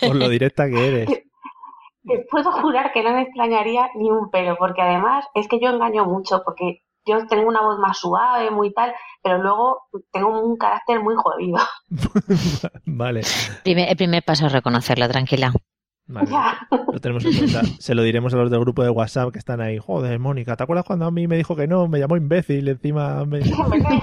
[0.00, 1.08] por lo directa que eres.
[2.04, 5.70] Te puedo jurar que no me extrañaría ni un pelo, porque además es que yo
[5.70, 10.56] engaño mucho, porque yo tengo una voz más suave, muy tal, pero luego tengo un
[10.56, 11.58] carácter muy jodido.
[12.86, 13.22] Vale,
[13.64, 15.52] Primer- el primer paso es reconocerlo, tranquila.
[16.06, 16.30] Vale.
[16.92, 17.62] Lo tenemos en cuenta.
[17.78, 19.78] Se lo diremos a los del grupo de WhatsApp que están ahí.
[19.78, 21.88] Joder, Mónica, ¿te acuerdas cuando a mí me dijo que no?
[21.88, 23.40] Me llamó imbécil, encima me,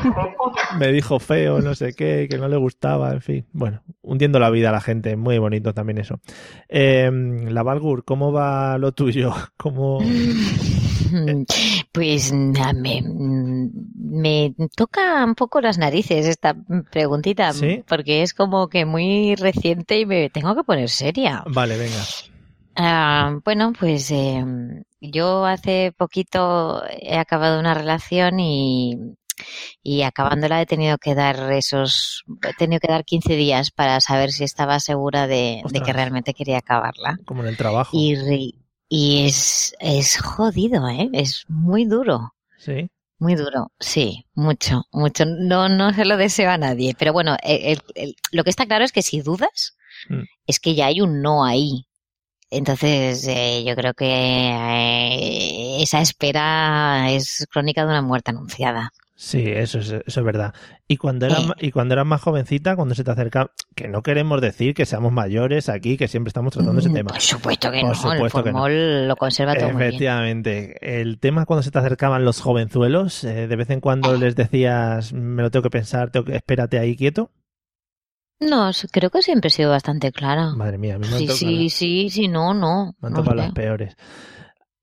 [0.79, 3.45] me dijo feo, no sé qué, que no le gustaba, en fin.
[3.51, 6.19] Bueno, hundiendo la vida a la gente, muy bonito también eso.
[6.67, 7.09] Eh,
[7.47, 9.33] la Valgur, ¿cómo va lo tuyo?
[9.57, 9.99] ¿Cómo...
[11.91, 13.03] Pues me,
[13.95, 16.55] me toca un poco las narices esta
[16.91, 17.83] preguntita, ¿Sí?
[17.87, 21.43] porque es como que muy reciente y me tengo que poner seria.
[21.47, 22.03] Vale, venga.
[22.75, 24.43] Ah, bueno, pues eh,
[25.01, 28.97] yo hace poquito he acabado una relación y,
[29.83, 34.31] y acabándola he tenido que dar esos, he tenido que dar 15 días para saber
[34.31, 37.17] si estaba segura de, de que realmente quería acabarla.
[37.25, 37.91] Como en el trabajo.
[37.93, 38.55] Y,
[38.89, 41.09] y es, es jodido, ¿eh?
[41.13, 42.33] Es muy duro.
[42.57, 42.89] Sí.
[43.21, 45.25] Muy duro, sí, mucho, mucho.
[45.25, 46.95] No, no se lo deseo a nadie.
[46.97, 49.75] Pero bueno, el- el- el- lo que está claro es que si dudas,
[50.09, 50.21] Mm.
[50.47, 51.85] es que ya hay un no ahí.
[52.49, 58.91] Entonces, eh, yo creo que eh, esa espera es crónica de una muerte anunciada.
[59.21, 60.53] Sí, eso es, eso es verdad.
[60.87, 61.67] Y cuando eras, Eh.
[61.67, 65.11] y cuando eras más jovencita, cuando se te acerca, que no queremos decir que seamos
[65.11, 67.11] mayores aquí, que siempre estamos tratando ese tema.
[67.11, 68.69] Por supuesto que Por no, supuesto el que no.
[68.69, 69.87] lo conserva todo muy bien.
[69.89, 71.01] Efectivamente.
[71.01, 75.11] El tema cuando se te acercaban los jovenzuelos, eh, de vez en cuando les decías,
[75.11, 77.29] me lo tengo que pensar, tengo que, espérate ahí quieto.
[78.39, 80.51] No, creo que siempre he sido bastante clara.
[80.55, 82.95] Madre mía, a mí me Sí, sí, sí, sí, no, no.
[83.01, 83.97] me han no tocado las peores.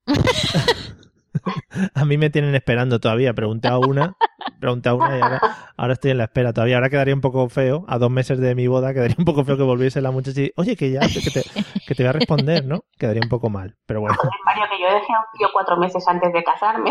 [1.94, 3.34] a mí me tienen esperando todavía.
[3.34, 4.16] Pregunté a una,
[4.60, 5.40] pregunté a una y ahora,
[5.76, 6.76] ahora estoy en la espera todavía.
[6.76, 9.56] Ahora quedaría un poco feo, a dos meses de mi boda, quedaría un poco feo
[9.56, 11.42] que volviese la muchacha y, oye, que ya, que te,
[11.86, 12.84] que te voy a responder, ¿no?
[12.98, 14.16] Quedaría un poco mal, pero bueno.
[14.44, 16.90] Mario, que yo dejé a un tío cuatro meses antes de casarme.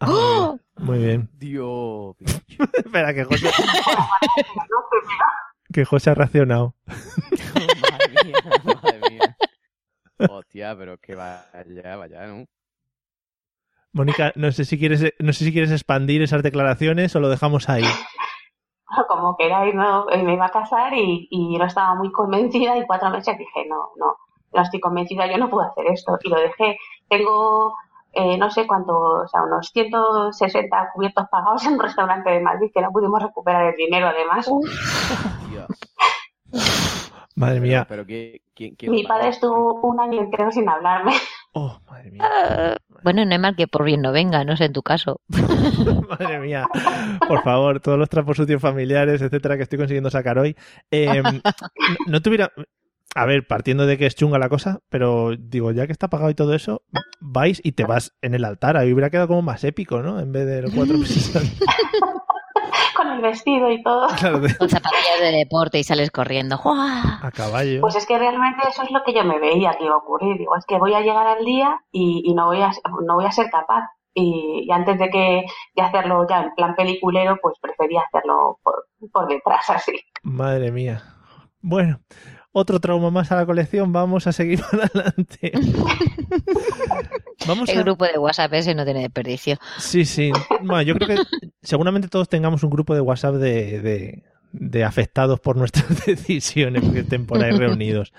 [0.00, 1.30] Ah, muy bien.
[1.34, 2.16] Dios.
[2.74, 3.50] Espera, que José,
[5.72, 6.74] que José ha reaccionado.
[6.86, 9.36] madre mía, madre mía.
[10.30, 12.44] Hostia, pero que vaya, vaya, ¿no?
[13.96, 17.70] Mónica, no sé si quieres, no sé si quieres expandir esas declaraciones o lo dejamos
[17.70, 17.82] ahí.
[19.08, 20.10] Como queráis, ¿no?
[20.10, 23.66] Eh, Me iba a casar y, y no estaba muy convencida y cuatro meses dije,
[23.68, 24.16] no, no,
[24.52, 26.18] no estoy convencida, yo no puedo hacer esto.
[26.22, 26.76] Y lo dejé.
[27.08, 27.74] Tengo
[28.12, 32.70] eh, no sé cuánto, o sea, unos 160 cubiertos pagados en un restaurante de Madrid
[32.74, 34.50] que no pudimos recuperar el dinero además.
[37.34, 37.86] Madre mía.
[37.88, 41.12] Pero ¿quién, quién, quién Mi padre estuvo un año entero sin hablarme.
[41.58, 42.76] Oh, madre mía.
[43.02, 45.22] Bueno, no es mal que por bien no venga, no sé en tu caso.
[46.10, 46.66] Madre mía.
[47.26, 50.54] Por favor, todos los trapos sucios familiares, etcétera, que estoy consiguiendo sacar hoy.
[50.90, 51.22] Eh,
[52.08, 52.52] no, tuviera.
[53.14, 56.28] A ver, partiendo de que es chunga la cosa, pero digo, ya que está pagado
[56.28, 56.82] y todo eso,
[57.20, 58.76] vais y te vas en el altar.
[58.76, 60.20] Ahí hubiera quedado como más épico, ¿no?
[60.20, 61.32] En vez de los cuatro meses.
[62.96, 64.06] Con el vestido y todo.
[64.18, 66.58] Claro, de- Con zapatillas de deporte y sales corriendo.
[66.58, 66.76] ¡Guau!
[67.22, 67.80] a caballo.
[67.80, 70.38] Pues es que realmente eso es lo que yo me veía que iba a ocurrir.
[70.38, 72.70] Digo, es que voy a llegar al día y, y no, voy a,
[73.06, 73.84] no voy a ser capaz.
[74.14, 75.44] Y, y antes de que
[75.74, 79.92] de hacerlo ya en plan peliculero, pues prefería hacerlo por, por detrás así.
[80.22, 81.02] Madre mía.
[81.60, 81.98] Bueno,
[82.58, 83.92] otro trauma más a la colección.
[83.92, 85.52] Vamos a seguir para adelante.
[87.46, 87.82] Vamos El a...
[87.82, 89.58] grupo de WhatsApp ese no tiene desperdicio.
[89.78, 90.32] Sí, sí.
[90.62, 91.22] Bueno, yo creo que
[91.62, 97.00] seguramente todos tengamos un grupo de WhatsApp de, de, de afectados por nuestras decisiones que
[97.00, 98.14] estén por ahí reunidos.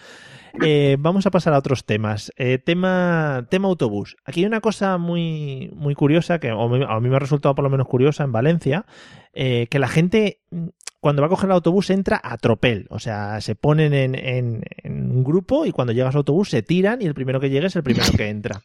[0.63, 2.31] Eh, vamos a pasar a otros temas.
[2.37, 4.15] Eh, tema, tema autobús.
[4.25, 7.69] Aquí hay una cosa muy, muy curiosa que a mí me ha resultado por lo
[7.69, 8.85] menos curiosa en Valencia,
[9.33, 10.67] eh, que la gente mm,
[10.99, 12.87] cuando va a coger el autobús entra a tropel.
[12.89, 17.05] O sea, se ponen en, un grupo y cuando llegas al autobús se tiran y
[17.05, 18.61] el primero que llegue es el primero que entra.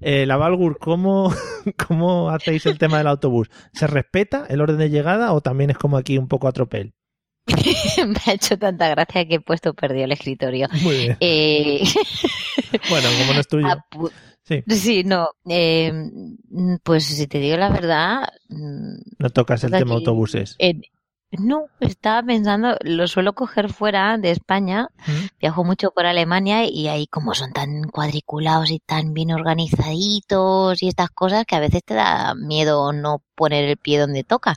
[0.00, 1.32] La Valgur, ¿cómo,
[1.88, 3.50] ¿cómo hacéis el tema del autobús?
[3.72, 6.94] ¿Se respeta el orden de llegada o también es como aquí un poco a tropel?
[8.06, 10.68] Me ha hecho tanta gracia que he puesto perdido el escritorio.
[10.82, 11.16] Muy bien.
[11.20, 11.82] Eh,
[12.90, 13.66] Bueno, como no es tuyo.
[13.90, 15.30] apu- Sí, Sí, no.
[15.48, 15.92] eh,
[16.84, 20.56] pues si te digo la verdad, mm, no tocas el tema autobuses.
[21.32, 25.26] no, estaba pensando, lo suelo coger fuera de España, ¿Mm?
[25.40, 30.88] viajo mucho por Alemania y ahí como son tan cuadriculados y tan bien organizaditos y
[30.88, 34.54] estas cosas que a veces te da miedo no poner el pie donde toca.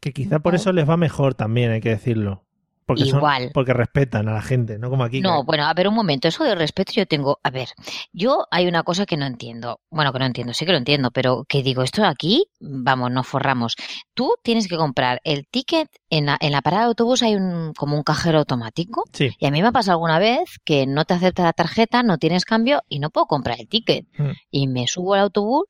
[0.00, 2.44] Que quizá por eso les va mejor también, hay que decirlo.
[2.86, 3.50] Porque son- Igual.
[3.52, 5.20] porque respetan a la gente, no como aquí.
[5.20, 7.68] No, que- bueno, a ver, un momento, eso de respeto yo tengo, a ver,
[8.14, 11.10] yo hay una cosa que no entiendo, bueno, que no entiendo, sí que lo entiendo,
[11.10, 13.74] pero que digo, esto aquí, vamos, nos forramos.
[14.14, 17.74] Tú tienes que comprar el ticket, en la, en la parada de autobús hay un,
[17.76, 19.32] como un cajero automático, Sí.
[19.38, 22.16] y a mí me ha pasado alguna vez que no te acepta la tarjeta, no
[22.16, 24.06] tienes cambio y no puedo comprar el ticket.
[24.16, 24.30] Mm.
[24.50, 25.66] Y me subo al autobús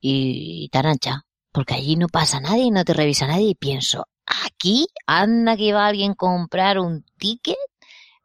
[0.00, 1.22] y tarancha,
[1.56, 5.72] porque allí no pasa nadie y no te revisa nadie y pienso, aquí anda que
[5.72, 7.56] va alguien a comprar un ticket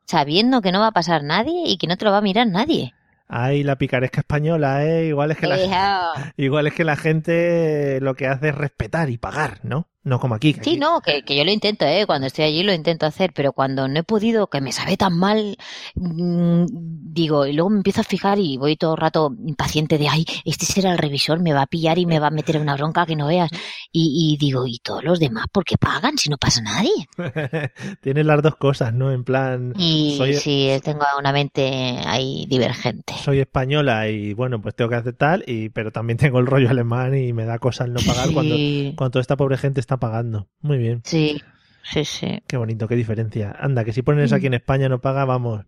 [0.06, 2.48] sabiendo que no va a pasar nadie y que no te lo va a mirar
[2.48, 2.94] nadie.
[3.30, 5.06] Ay, la picaresca española, ¿eh?
[5.06, 5.56] Igual es que la,
[6.36, 9.88] igual es que la gente lo que hace es respetar y pagar, ¿no?
[10.04, 10.54] No como aquí.
[10.54, 12.06] que Sí, aquí- no, que, que yo lo intento, ¿eh?
[12.08, 15.16] Cuando estoy allí lo intento hacer, pero cuando no he podido, que me sabe tan
[15.16, 15.56] mal,
[15.95, 16.66] mm,
[17.14, 20.26] digo, y luego me empiezo a fijar y voy todo el rato impaciente de, ay,
[20.45, 22.76] este será el revisor, me va a pillar y me va a meter en una
[22.76, 23.49] bronca que no veas.
[23.91, 26.91] Y, y digo, ¿y todos los demás por qué pagan si no pasa nadie?
[28.02, 29.12] Tienes las dos cosas, ¿no?
[29.12, 33.14] En plan, Y soy, sí, tengo una mente ahí divergente.
[33.24, 36.70] soy española y bueno, pues tengo que hacer tal, y, pero también tengo el rollo
[36.70, 38.34] alemán y me da cosa el no pagar Sí.
[38.34, 38.56] cuando,
[38.95, 40.48] cuando esta pobre gente está pagando.
[40.62, 41.02] Muy bien.
[41.06, 41.42] Sí,
[41.84, 42.42] sí, sí.
[42.48, 43.56] Qué bonito, qué diferencia.
[43.60, 45.66] Anda, que si ponen eso aquí en España no paga, vamos.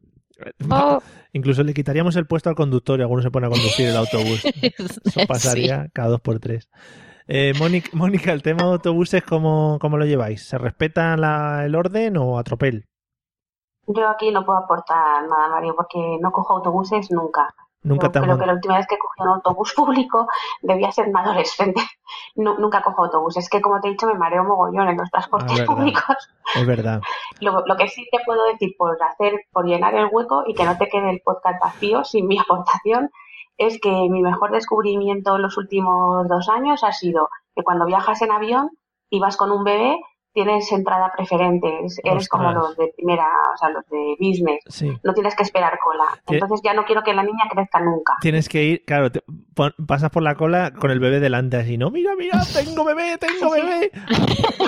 [0.70, 1.02] Oh.
[1.34, 4.44] Incluso le quitaríamos el puesto al conductor y alguno se pone a conducir el autobús.
[5.06, 6.70] Eso pasaría cada dos por tres.
[7.28, 10.44] Eh, Mónica, Mónica, el tema de autobuses, ¿cómo, cómo lo lleváis?
[10.48, 12.86] ¿Se respeta la- el orden o a tropel?
[13.88, 17.54] Yo aquí no puedo aportar nada, Mario, porque no cojo autobuses nunca.
[17.84, 20.28] Nunca Yo te han creo que la última vez que cogí un autobús público
[20.62, 21.82] debía ser en adolescente.
[22.36, 23.44] Nu- nunca cojo autobuses.
[23.44, 26.16] Es que, como te he dicho, me mareo mogollón en los transportes Ah, públicos.
[26.56, 27.02] Es verdad.
[27.40, 30.64] Lo, lo que sí te puedo decir por hacer, por llenar el hueco y que
[30.66, 33.10] no te quede el podcast vacío sin mi aportación,
[33.58, 38.22] es que mi mejor descubrimiento en los últimos dos años ha sido que cuando viajas
[38.22, 38.70] en avión
[39.10, 40.00] y vas con un bebé,
[40.34, 41.70] tienes entrada preferente.
[42.04, 44.60] Eres como los de primera, o sea, los de business.
[44.68, 44.92] Sí.
[45.04, 46.06] No tienes que esperar cola.
[46.28, 48.14] Entonces ya no quiero que la niña crezca nunca.
[48.22, 49.24] Tienes que ir, claro, te-
[49.56, 53.18] pon- pasas por la cola con el bebé delante así, no, mira, mira, tengo bebé,
[53.18, 53.92] tengo bebé.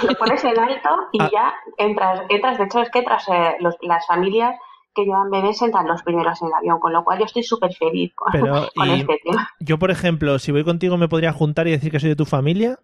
[0.08, 1.30] Lo pones en alto y Ah.
[1.32, 4.56] ya entras, entras, de hecho es que entras, eh, los- las familias
[4.94, 7.74] que llevan bebés entran los primeros en el avión, con lo cual yo estoy súper
[7.74, 9.50] feliz con, Pero, con y- este tema.
[9.60, 12.26] Yo, por ejemplo, si voy contigo, ¿me podría juntar y decir que soy de tu
[12.26, 12.80] familia?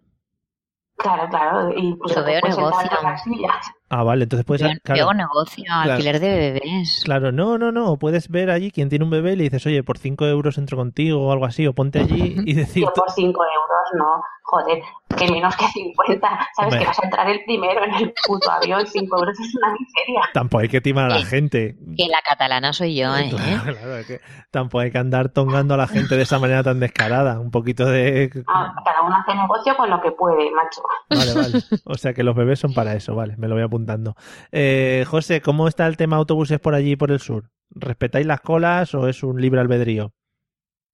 [0.96, 3.66] Claro, claro, y pues, Yo veo en las sillas.
[3.94, 4.62] Ah, vale, entonces puedes...
[4.62, 5.92] Yo, claro, yo hago negocio, Claro.
[5.92, 7.02] alquiler de bebés.
[7.04, 7.98] Claro, no, no, no.
[7.98, 10.78] Puedes ver allí quien tiene un bebé y le dices, oye, por 5 euros entro
[10.78, 12.84] contigo o algo así, o ponte allí y decir.
[12.84, 14.82] Yo por 5 euros, no, joder,
[15.18, 16.26] que menos que 50.
[16.26, 16.78] Sabes Hombre.
[16.78, 20.22] que vas a entrar el primero en el puto avión, 5 euros es una miseria.
[20.32, 21.76] Tampoco hay que timar a la gente.
[21.94, 23.28] Que la catalana soy yo, ¿eh?
[23.28, 24.20] Claro, claro, es que
[24.50, 27.38] tampoco hay que andar tongando a la gente de esa manera tan descarada.
[27.40, 28.30] Un poquito de...
[28.48, 30.80] Ah, cada uno hace negocio con lo que puede, macho.
[31.10, 31.64] Vale, vale.
[31.84, 34.16] O sea que los bebés son para eso, vale, me lo voy apuntando.
[34.50, 37.50] Eh, José, ¿cómo está el tema autobuses por allí, por el sur?
[37.70, 40.12] ¿Respetáis las colas o es un libre albedrío?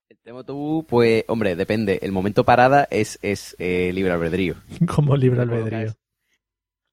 [0.08, 1.98] El tema autobús, pues, hombre, depende.
[2.02, 4.54] El momento parada es, es eh, libre albedrío.
[4.94, 5.92] Como libre albedrío.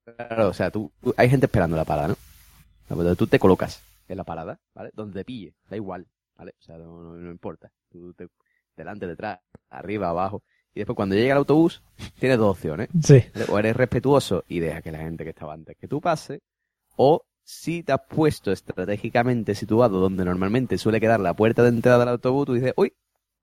[0.03, 2.15] Claro, o sea, tú, tú- hay gente esperando la parada, ¿no?
[2.89, 4.91] Entonces tú te colocas en la parada, ¿vale?
[4.93, 6.53] Donde te pille, da igual, ¿vale?
[6.59, 7.71] O sea, no, no- no importa.
[7.89, 8.27] Tú te,
[8.75, 9.39] delante, detrás,
[9.69, 10.43] arriba, abajo.
[10.75, 11.81] Y después cuando llega el autobús,
[12.19, 12.89] tienes dos opciones.
[13.01, 13.23] Sí.
[13.49, 16.41] O eres respetuoso y deja que la gente que estaba antes que tú pase,
[16.97, 21.99] o si te has puesto estratégicamente situado donde normalmente suele quedar la puerta de entrada
[21.99, 22.93] del autobús, tú dices, uy,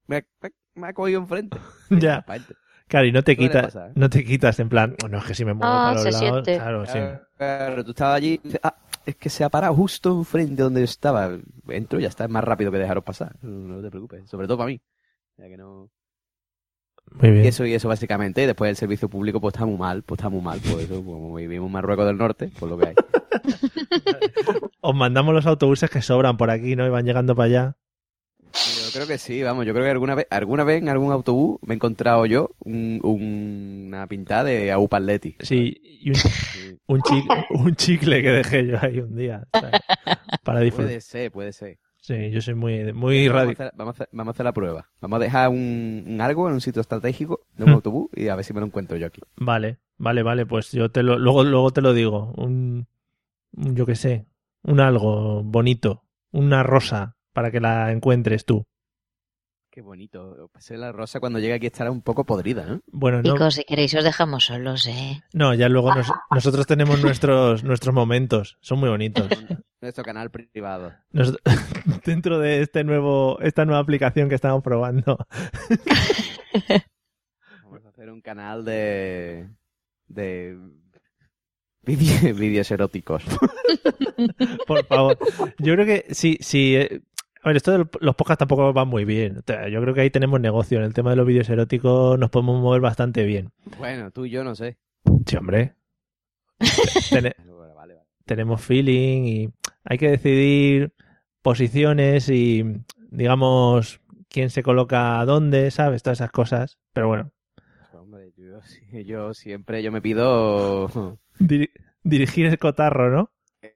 [0.07, 1.57] me, ha- me ha- me ha cogido enfrente.
[1.91, 2.25] Ya.
[2.89, 3.93] Claro, y no te quitas, pasar.
[3.95, 6.03] no te quitas en plan, "Oh, no es que si me muevo Ah, para los
[6.03, 6.57] se lados, siente.
[6.57, 6.99] claro, sí.
[7.39, 8.77] Claro, tú estabas allí y dices, ah,
[9.07, 11.31] es que se ha parado justo enfrente donde yo estaba.
[11.69, 13.35] Entro y ya está, es más rápido que dejaros pasar.
[13.43, 14.81] No te preocupes, sobre todo para mí.
[15.39, 15.89] Ya que no...
[17.21, 17.45] Muy bien.
[17.45, 20.19] Y eso y eso básicamente, y después el servicio público pues está muy mal, pues
[20.19, 22.95] está muy mal, pues eso, como vivimos en Marruecos del Norte, pues lo que hay.
[24.81, 26.87] Os mandamos los autobuses que sobran por aquí, ¿no?
[26.87, 27.77] Y van llegando para allá.
[28.55, 31.59] Yo creo que sí, vamos, yo creo que alguna vez, alguna vez en algún autobús
[31.63, 35.37] me he encontrado yo un- un- una pintada de Aupaletti.
[35.41, 36.17] Sí, y un,
[36.87, 39.45] un, chi- un chicle que dejé yo ahí un día.
[39.53, 39.81] ¿sabes?
[40.45, 40.87] Para disfrutar.
[40.89, 41.79] Puede ser, puede ser.
[42.03, 43.71] Sí, yo soy muy, muy radical.
[43.77, 44.89] vamos, vamos a hacer la prueba.
[45.01, 47.75] Vamos a dejar un, un algo en un sitio estratégico de un Hmm.
[47.75, 49.21] autobús y a ver si me lo encuentro yo aquí.
[49.37, 52.33] Vale, vale, vale, pues yo te lo, luego, luego te lo digo.
[52.37, 52.89] Un,
[53.57, 54.27] un, yo qué sé,
[54.65, 58.67] un algo bonito, una rosa para que la encuentres tú.
[59.75, 60.51] Qué bonito.
[60.53, 62.83] Pasé la rosa cuando llega aquí estará un poco podrida, ¿no?
[62.89, 65.23] Bueno, no, Chicos, si queréis os dejamos solos, ¿eh?
[65.33, 69.29] no ya luego nos- nosotros tenemos nuestros, nuestros momentos, son muy bonitos.
[69.81, 70.93] Nuestro canal privado.
[71.11, 71.37] Nos-
[72.05, 75.17] dentro de este nuevo, esta nueva aplicación que estamos probando.
[77.65, 79.49] Vamos a hacer un canal de...
[80.07, 80.57] de...
[81.83, 83.25] vídeo- vídeos eróticos.
[84.67, 85.19] Por favor.
[85.59, 86.77] Yo creo que sí, sí.
[87.43, 89.39] A ver, esto de los podcasts tampoco van muy bien.
[89.39, 90.79] O sea, Yo creo que ahí tenemos negocio.
[90.79, 93.51] En el tema de los vídeos eróticos nos podemos mover bastante bien.
[93.79, 94.79] Bueno, tú y yo no sé.
[95.27, 95.75] Sí, hombre.
[97.11, 97.35] Vale,
[97.75, 97.97] vale.
[98.25, 99.51] tenemos feeling y
[99.85, 100.93] hay que decidir
[101.43, 102.65] posiciones y,
[103.11, 106.03] digamos, quién se coloca dónde, ¿sabes?
[106.05, 106.79] Todas esas cosas.
[106.93, 107.33] Pero bueno,
[107.93, 108.61] Hombre, yo,
[109.03, 110.89] yo siempre yo me pido...
[111.41, 111.71] diri-
[112.05, 113.31] dirigir el cotarro, ¿no?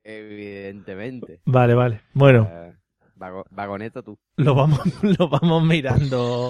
[0.05, 1.41] Evidentemente.
[1.45, 2.01] Vale, vale.
[2.15, 2.73] Bueno, Eh,
[3.17, 4.19] vago- vagoneta tú.
[4.37, 4.81] lo vamos,
[5.19, 6.49] lo vamos mirando,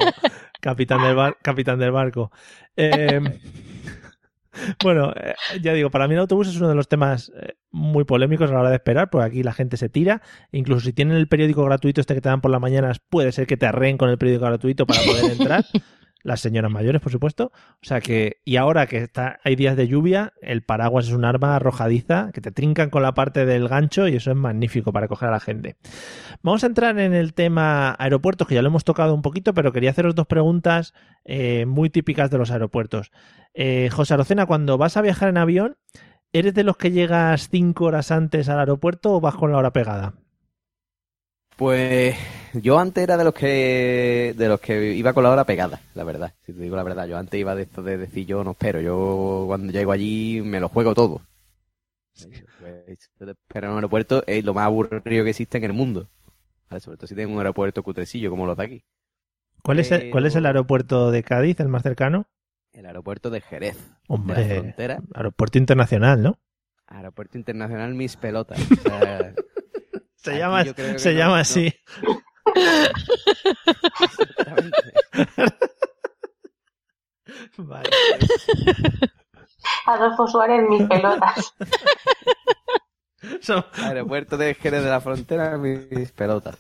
[0.61, 2.31] capitán del, bar- capitán del barco.
[2.77, 3.21] Eh,
[4.83, 8.05] bueno, eh, ya digo, para mí el autobús es uno de los temas eh, muy
[8.05, 10.23] polémicos a la hora de esperar, porque aquí la gente se tira.
[10.53, 13.47] Incluso si tienen el periódico gratuito este que te dan por las mañanas, puede ser
[13.47, 15.65] que te arreen con el periódico gratuito para poder entrar.
[16.27, 17.53] Las señoras mayores, por supuesto.
[17.55, 21.25] O sea que, y ahora que está, hay días de lluvia, el paraguas es un
[21.25, 25.07] arma arrojadiza que te trincan con la parte del gancho y eso es magnífico para
[25.07, 25.77] coger a la gente.
[26.43, 29.73] Vamos a entrar en el tema aeropuertos, que ya lo hemos tocado un poquito, pero
[29.73, 33.13] quería haceros dos preguntas eh, muy típicas de los aeropuertos.
[33.55, 35.77] Eh, José Arocena, cuando vas a viajar en avión,
[36.33, 39.73] ¿eres de los que llegas cinco horas antes al aeropuerto o vas con la hora
[39.73, 40.15] pegada?
[41.57, 42.17] Pues
[42.63, 46.05] yo antes era de los que de los que iba con la hora pegada, la
[46.05, 46.35] verdad.
[46.45, 48.81] Si te digo la verdad, yo antes iba de esto de decir yo no espero,
[48.81, 51.23] yo cuando llego allí me lo juego todo.
[53.49, 56.09] Pero en un aeropuerto es lo más aburrido que existe en el mundo.
[56.71, 56.81] ¿Vale?
[56.81, 58.85] Sobre todo si tienes un aeropuerto cutrecillo como los de aquí.
[59.63, 62.27] ¿Cuál es, el, ¿Cuál es el aeropuerto de Cádiz, el más cercano?
[62.73, 64.99] El aeropuerto de Jerez, de la Hombre, frontera.
[65.15, 66.39] aeropuerto internacional, ¿no?
[66.87, 68.61] Aeropuerto Internacional Mis Pelotas.
[70.19, 70.65] O sea, Se llama,
[70.99, 71.73] se no- llama así.
[77.59, 77.91] Vale.
[79.87, 81.55] Adolfo Suárez en mis pelotas.
[83.41, 86.59] Son- Aeropuerto de Jerez de la Frontera Mis Pelotas.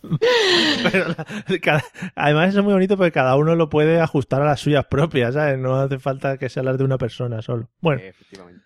[0.90, 1.84] pero la- cada-
[2.16, 5.34] además eso es muy bonito porque cada uno lo puede ajustar a las suyas propias,
[5.34, 5.58] ¿sabes?
[5.58, 7.70] No hace falta que sea las de una persona solo.
[7.80, 8.64] Bueno, Efectivamente.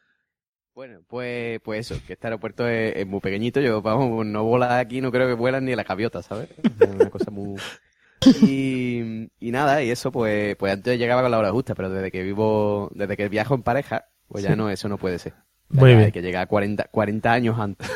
[0.81, 3.61] Bueno, pues, pues eso, que este aeropuerto es, es muy pequeñito.
[3.61, 6.49] Yo, vamos, no vola aquí, no creo que vuelan ni las gaviotas, ¿sabes?
[6.81, 7.61] Es una cosa muy...
[8.43, 12.11] Y, y nada, y eso, pues, pues antes llegaba con la hora justa, pero desde
[12.11, 14.57] que vivo, desde que viajo en pareja, pues ya Sí.
[14.57, 15.35] no, eso no puede ser.
[15.69, 16.05] O sea, Muy bien.
[16.07, 17.87] Hay que llegar 40, 40 años antes.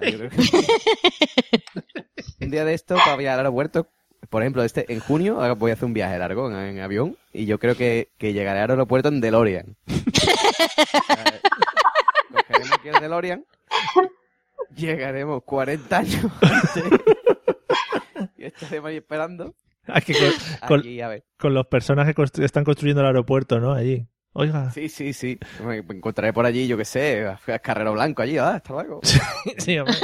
[2.40, 3.88] Un día de esto, para viajar al aeropuerto,
[4.30, 7.46] por ejemplo, este en junio voy a hacer un viaje largo en, en avión y
[7.46, 9.74] yo creo que, que llegaré al aeropuerto en DeLorean.
[12.58, 13.44] Eh, aquí el DeLorean,
[14.74, 16.84] llegaremos 40 años antes
[18.36, 19.54] y estaremos ahí esperando.
[19.86, 21.24] Ah, que con, con- Aquí, a ver.
[21.38, 23.72] con las personas que están construyendo el aeropuerto, ¿no?
[23.72, 24.06] Allí.
[24.34, 24.70] Oiga.
[24.70, 25.38] Sí, sí, sí.
[25.64, 29.00] Me encontraré por allí, yo qué sé, a Carrero Blanco allí, ah, hasta luego.
[29.56, 29.94] Sí, hombre.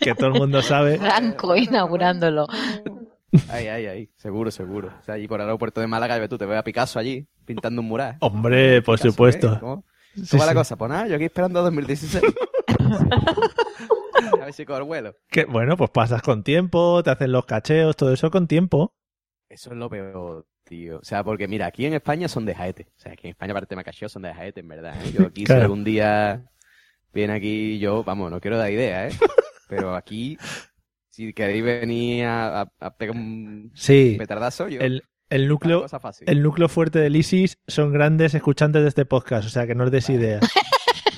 [0.00, 0.98] que todo el mundo sabe.
[0.98, 2.46] Franco inaugurándolo.
[3.48, 4.88] Ahí, ahí, ahí, seguro, seguro.
[5.00, 7.80] O sea, allí por el aeropuerto de Málaga, tú, te veo a Picasso allí, pintando
[7.80, 8.16] un mural.
[8.20, 9.12] Hombre, por Picasso, ¿eh?
[10.20, 10.76] ¿Cómo, Sí, va la cosa?
[10.76, 12.22] Pues nada, yo aquí esperando a 2016.
[14.40, 15.14] a ver si cojo el vuelo.
[15.30, 18.94] Que, bueno, pues pasas con tiempo, te hacen los cacheos, todo eso con tiempo.
[19.48, 20.98] Eso es lo peor, tío.
[20.98, 22.88] O sea, porque mira, aquí en España son de jaete.
[22.96, 24.94] O sea, aquí en España, aparte de Macacheo, son de jaete, en verdad.
[25.04, 25.12] ¿eh?
[25.12, 25.60] Yo aquí, Claro.
[25.60, 26.44] si algún día
[27.12, 29.12] viene aquí, yo, vamos, no quiero dar idea, ¿eh?
[29.68, 30.36] Pero aquí,
[31.08, 34.14] si queréis venir a, a- a pegar un Sí.
[34.18, 34.80] petardazo, yo...
[34.80, 36.28] El, el núcleo, cosa fácil.
[36.28, 39.84] el núcleo fuerte del ISIS son grandes escuchantes de este podcast, o sea que no
[39.84, 40.42] os des ideas.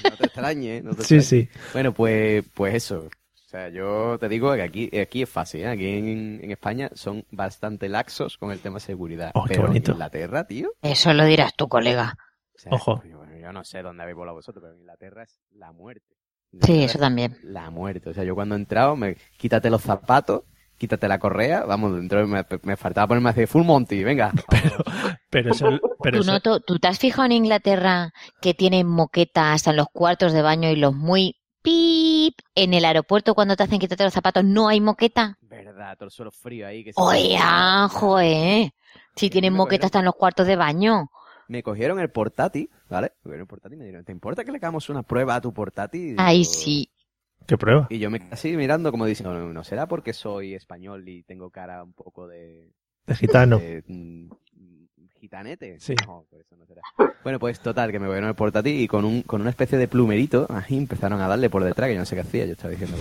[0.05, 1.23] No te extrañe, no te Sí, extrañe.
[1.45, 1.49] sí.
[1.73, 3.07] Bueno, pues, pues eso.
[3.09, 5.69] O sea, yo te digo que aquí, aquí es fácil, ¿eh?
[5.69, 9.31] Aquí en, en España son bastante laxos con el tema de seguridad.
[9.35, 9.91] Oh, qué Pero bonito.
[9.93, 10.73] en Inglaterra, tío.
[10.83, 12.17] Eso lo dirás tú, colega.
[12.55, 13.03] o sea, Ojo.
[13.05, 16.17] Yo, yo no sé dónde habéis volado vosotros, pero en Inglaterra es la muerte.
[16.63, 17.37] Sí, eso también.
[17.43, 18.11] La muerte.
[18.11, 20.43] O sea, yo cuando he entrado, me, quítate los zapatos,
[20.83, 24.33] quítate la correa, vamos, dentro me, me faltaba ponerme así full monty, venga.
[25.31, 25.67] Pero eso,
[26.03, 29.77] pero ¿Tú, eso- noto- ¿Tú te has fijado en Inglaterra que tienen moqueta hasta en
[29.77, 34.03] los cuartos de baño y los muy pip en el aeropuerto cuando te hacen quitarte
[34.05, 35.39] los zapatos no hay moqueta?
[35.41, 36.83] Verdad, todo el suelo frío ahí.
[36.85, 38.73] Que Oye, ah, joder.
[39.17, 41.09] Si tienen moqueta cogieron- hasta en los cuartos de baño.
[41.49, 43.13] Me cogieron el portátil, ¿vale?
[43.17, 45.41] Me cogieron el portátil y me dijeron, ¿te importa que le hagamos una prueba a
[45.41, 46.17] tu portátil?
[46.19, 46.91] Ay, sí.
[47.47, 47.87] ¿Qué prueba?
[47.91, 51.23] Y yo me quedé así mirando como diciendo, no, no será porque soy español y
[51.23, 52.71] tengo cara un poco de...
[53.07, 53.59] De gitano.
[53.59, 54.31] de, mm,
[55.21, 55.79] gitanete.
[55.81, 55.95] Sí.
[56.07, 56.83] No, por eso no será.
[57.23, 59.89] Bueno, pues total, que me cogieron el portátil y con, un, con una especie de
[59.89, 62.47] plumerito, ahí empezaron a darle por detrás, que yo no sé qué hacía.
[62.47, 62.97] Yo estaba diciendo,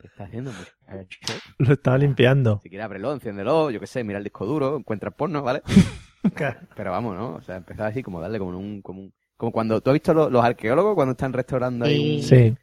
[0.00, 0.52] ¿qué está haciendo?
[0.52, 1.18] muchacho?
[1.58, 2.60] Lo estaba limpiando.
[2.62, 5.62] Si quieres ábrelo, enciéndelo, yo qué sé, mira el disco duro, encuentras porno, ¿vale?
[6.76, 7.34] Pero vamos, ¿no?
[7.36, 8.82] O sea, empezaba así como darle como un...
[8.82, 9.80] Como, un, como cuando...
[9.80, 12.16] ¿Tú has visto los, los arqueólogos cuando están restaurando ahí?
[12.16, 12.54] un- Sí.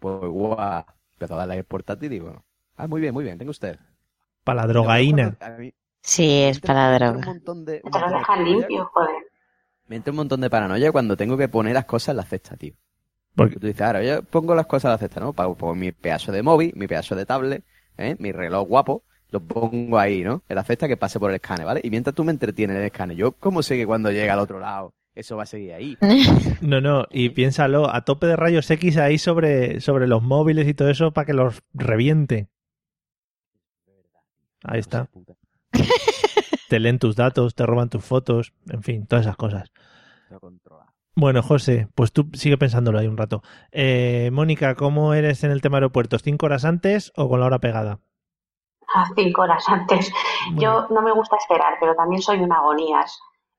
[0.00, 2.42] Pues guau, empezó a darle el portátil y digo,
[2.76, 3.78] ah, muy bien, muy bien, tenga usted.
[4.42, 5.36] Para la drogaína.
[5.58, 5.72] Mí
[6.02, 7.26] Sí, es para un droga.
[7.26, 7.80] montón de...
[7.84, 9.16] un Te lo montón de dejan paranoia- limpio, joder.
[9.86, 12.56] Me entra un montón de paranoia cuando tengo que poner las cosas en la cesta,
[12.56, 12.74] tío.
[13.36, 15.32] Porque- Tú dices, ahora yo pongo las cosas en la cesta, ¿no?
[15.34, 17.62] Pongo, pongo mi pedazo de móvil, mi pedazo de tablet,
[17.98, 18.16] ¿eh?
[18.18, 20.42] mi reloj guapo, lo pongo ahí, ¿no?
[20.48, 21.80] En la cesta que pase por el escáner, ¿vale?
[21.84, 24.38] Y mientras tú me entretienes en el escáner, yo, ¿cómo sé que cuando llega al
[24.40, 25.96] otro lado eso va a seguir ahí?
[26.60, 30.74] No, no, y piénsalo, a tope de rayos X ahí sobre, sobre los móviles y
[30.74, 32.48] todo eso para que los reviente.
[34.62, 35.08] Ahí está.
[36.68, 39.72] Te leen tus datos, te roban tus fotos, en fin, todas esas cosas.
[41.16, 43.42] Bueno, José, pues tú sigue pensándolo ahí un rato.
[43.72, 46.22] Eh, Mónica, ¿cómo eres en el tema aeropuertos?
[46.22, 48.00] ¿Cinco horas antes o con la hora pegada?
[48.94, 50.12] A cinco horas antes.
[50.56, 53.18] Yo no me gusta esperar, pero también soy un agonías.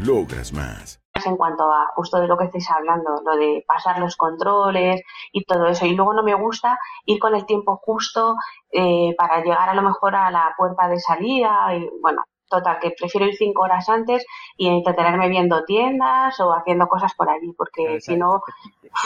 [0.00, 1.00] Logras más.
[1.24, 5.00] en cuanto a justo de lo que estáis hablando, lo de pasar los controles
[5.32, 5.86] y todo eso.
[5.86, 8.36] Y luego no me gusta ir con el tiempo justo
[8.70, 11.74] eh, para llegar a lo mejor a la puerta de salida.
[11.76, 14.24] Y bueno, total, que prefiero ir cinco horas antes
[14.56, 18.42] y entretenerme viendo tiendas o haciendo cosas por allí, porque si no,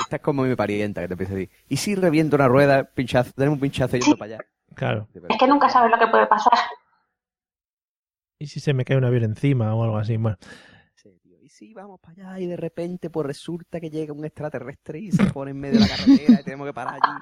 [0.01, 2.85] Esta es como mi parienta que te empieza a decir, ¿y si reviento una rueda,
[2.85, 4.45] pinchazo, tenemos un pinchazo yendo para allá?
[4.75, 5.09] Claro.
[5.29, 6.53] es que nunca sabes lo que puede pasar.
[8.41, 10.17] ¿Y si se me cae un avión encima o algo así?
[10.17, 10.37] Bueno,
[11.59, 15.25] Sí, vamos para allá y de repente pues resulta que llega un extraterrestre y se
[15.25, 17.19] pone en medio de la carretera y tenemos que parar allí.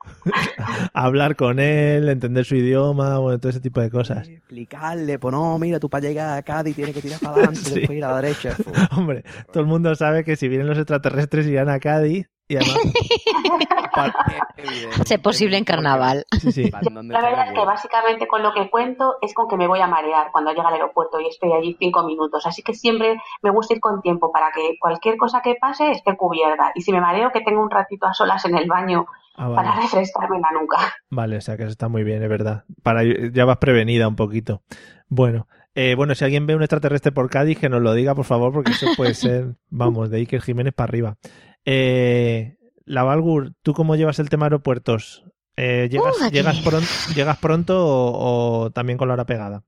[0.92, 4.28] hablar con él, entender su idioma, bueno, todo ese tipo de cosas.
[4.28, 7.74] Explicarle, pues no, mira, tú para llegar a Cádiz tienes que tirar para adelante, Sí.
[7.76, 8.56] después ir a la derecha.
[8.94, 12.78] Hombre, todo el mundo sabe que si vienen los extraterrestres irán a Cádiz Y además,
[15.22, 16.24] posible en carnaval.
[16.40, 16.70] sí, sí.
[16.70, 19.86] La verdad es que básicamente con lo que cuento es con que me voy a
[19.86, 22.44] marear cuando llega al aeropuerto y estoy allí cinco minutos.
[22.46, 26.16] Así que siempre me gusta ir con tiempo para que cualquier cosa que pase esté
[26.16, 26.72] cubierta.
[26.74, 29.54] Y si me mareo, que tenga un ratito a solas en el baño Ah, vale.
[29.56, 30.76] para refrescarme la nuca.
[31.08, 32.64] Vale, o sea que eso está muy bien, es verdad.
[32.82, 34.60] Para, ya vas prevenida un poquito.
[35.08, 38.24] Bueno, eh, bueno, si alguien ve un extraterrestre por Cádiz, que nos lo diga, por
[38.26, 41.16] favor, porque eso puede ser, vamos, de Iker Jiménez para arriba.
[41.64, 45.24] Eh, la Valgur, ¿tú cómo llevas el tema aeropuertos?
[45.56, 49.64] Eh, ¿llegas, Uh, llegas, pron- ¿Llegas pronto o, o también con la hora pegada?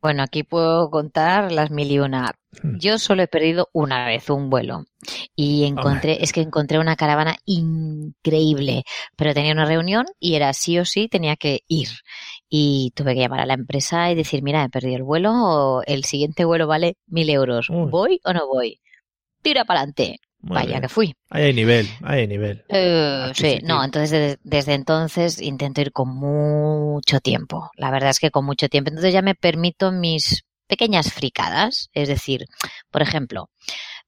[0.00, 2.32] Bueno, aquí puedo contar las mil y una.
[2.62, 2.76] Hmm.
[2.78, 4.84] Yo solo he perdido una vez un vuelo
[5.34, 8.84] y encontré, es que encontré una caravana increíble,
[9.16, 11.88] pero tenía una reunión y era sí o sí tenía que ir.
[12.50, 15.82] Y tuve que llamar a la empresa y decir, mira, he perdido el vuelo, o
[15.86, 17.68] el siguiente vuelo vale mil euros.
[17.70, 18.80] ¿Voy o no voy?
[19.42, 20.20] Tira para adelante.
[20.44, 20.80] Muy Vaya bien.
[20.82, 21.14] que fui.
[21.30, 22.64] Ahí hay nivel, ahí hay nivel.
[22.68, 27.70] Eh, sí, no, entonces de- desde entonces intento ir con mucho tiempo.
[27.76, 28.90] La verdad es que con mucho tiempo.
[28.90, 31.88] Entonces ya me permito mis pequeñas fricadas.
[31.94, 32.44] Es decir,
[32.90, 33.48] por ejemplo,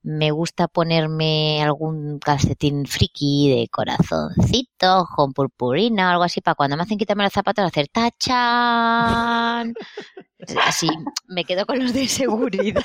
[0.02, 6.76] me gusta ponerme algún calcetín friki de corazoncito con purpurina o algo así para cuando
[6.76, 9.72] me hacen quitarme los zapatos hacer tachan.
[10.64, 10.86] Así
[11.28, 12.82] me quedo con los de seguridad.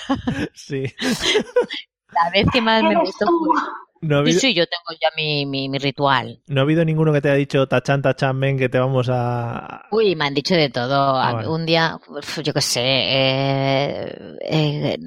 [0.54, 0.86] Sí.
[2.14, 3.26] La vez que más me ¿Eres gustó.
[4.04, 6.42] No ha, Y habido, sí, yo tengo ya mi, mi, mi ritual.
[6.48, 9.84] no ha habido ninguno que te haya dicho, tachan, tachan, ven, que te vamos a...
[9.92, 11.18] Uy, me han dicho de todo.
[11.18, 11.44] Ah.
[11.48, 12.00] Un día,
[12.44, 14.98] yo qué sé, eh, eh,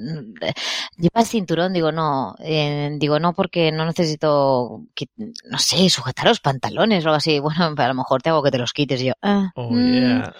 [0.97, 6.27] lleva el cinturón, digo no, eh, digo no porque no necesito, que, no sé, sujetar
[6.27, 7.39] los pantalones o algo así.
[7.39, 9.13] Bueno, a lo mejor te hago que te los quites y yo.
[9.21, 10.33] ah, Oh, mm, yeah.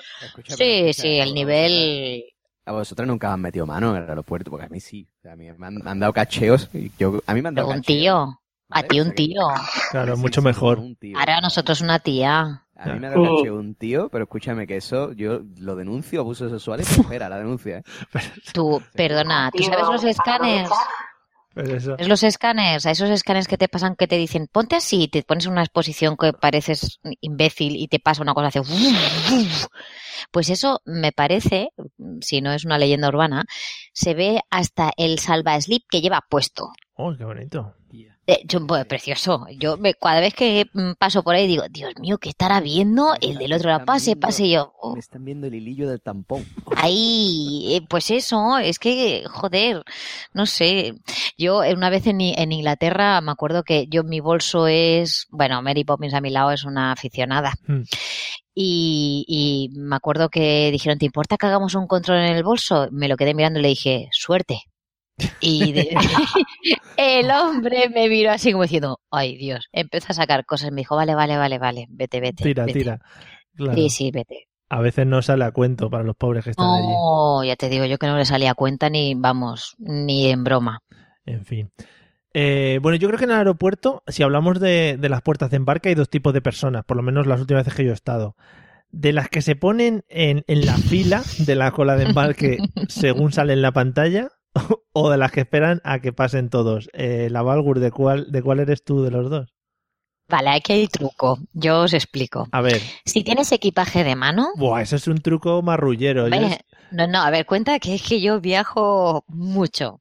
[0.47, 2.23] Sí, sí, el ¿a nivel.
[2.65, 5.07] Vosotras- A vosotras nunca os han metido mano en el aeropuerto, porque a mí sí.
[5.19, 6.69] O sea, a mí me han, me han dado cacheos.
[6.73, 7.85] Y yo, a mí me han dado un cacheos.
[7.99, 8.39] tío.
[8.71, 9.41] A ti un tío.
[9.91, 10.79] Claro, Sí, mucho sí, mejor.
[10.79, 11.17] un tío.
[11.19, 12.63] Ahora a nosotros una tía.
[12.77, 13.35] A mí me ha dado Sí.
[13.37, 17.77] cacheo un tío, pero escúchame que eso yo lo denuncio, abusos sexuales, espera la denuncia.
[17.77, 17.83] ¿eh?
[18.53, 20.69] Tú, perdona, ¿tú sabes los escáneres?
[21.55, 21.95] Eso...
[21.97, 25.23] Es los escáneres, a esos escáneres que te pasan que te dicen, ponte así, te
[25.23, 28.61] pones en una exposición que pareces imbécil y te pasa una cosa, hace...
[30.31, 31.69] Pues eso me parece,
[32.21, 33.45] si no es una leyenda urbana,
[33.93, 36.71] se ve hasta el salva slip que lleva puesto.
[36.95, 37.75] Oh, qué bonito.
[38.27, 39.45] Eh, yo, pues, precioso.
[39.59, 43.13] Yo me- cada vez que mm, paso por ahí digo, Dios mío, ¿qué estará viendo?
[43.21, 44.73] El del otro lado pase, pase yo.
[44.81, 46.43] oh, Me están viendo el hilillo del tampón.
[46.75, 49.83] Ahí, eh, pues eso, es que, joder,
[50.33, 50.95] no sé.
[51.37, 55.61] Yo eh, una vez en, en Inglaterra me acuerdo que yo mi bolso es, bueno,
[55.61, 57.53] Mary Poppins a mi lado es una aficionada.
[57.67, 57.83] Hmm.
[58.55, 62.87] Y, y me acuerdo que dijeron, ¿te importa que hagamos un control en el bolso?
[62.91, 64.61] Me lo quedé mirando y le dije, suerte.
[65.39, 65.89] Y de-
[66.97, 70.71] el hombre me miró así como diciendo, ay Dios, empezó a sacar cosas.
[70.71, 72.43] Me dijo, vale, vale, vale, vale, vete, vete.
[72.43, 72.79] Tira, vete".
[72.79, 72.99] tira.
[73.55, 73.73] Claro.
[73.75, 74.47] Sí, sí, vete.
[74.67, 76.87] A veces no sale a cuento para los pobres que están allí.
[76.87, 80.43] No, ya te digo yo que no le salía a cuenta ni, vamos, ni en
[80.43, 80.81] broma.
[81.25, 81.71] En fin.
[82.33, 85.57] Eh, bueno, yo creo que en el aeropuerto, si hablamos de, de las puertas de
[85.57, 87.93] embarque, hay dos tipos de personas, por lo menos las últimas veces que yo he
[87.93, 88.35] estado.
[88.89, 92.57] De las que se ponen en, en la fila de la cola de embarque
[92.89, 94.29] según sale en la pantalla,
[94.93, 96.89] o de las que esperan a que pasen todos.
[96.93, 99.53] Eh, la Valgur, ¿de cuál, ¿de cuál eres tú de los dos?
[100.27, 101.37] Vale, aquí hay truco.
[101.53, 102.47] Yo os explico.
[102.51, 106.25] A ver, Si tienes equipaje de mano, buah, eso es un truco marrullero.
[106.27, 106.57] Es-
[106.91, 109.99] No, no, a ver, cuenta que es que yo viajo mucho.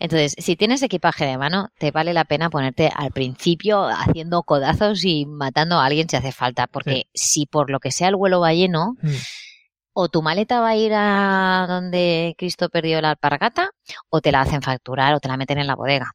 [0.00, 5.04] Entonces, si tienes equipaje de mano, te vale la pena ponerte al principio haciendo codazos
[5.04, 8.40] y matando a alguien si hace falta, porque si por lo que sea el vuelo
[8.40, 9.10] va lleno, Hmm.
[10.00, 13.70] O tu maleta va a ir a donde Cristo perdió la alpargata,
[14.08, 16.12] o te la hacen facturar o te la meten en la bodega.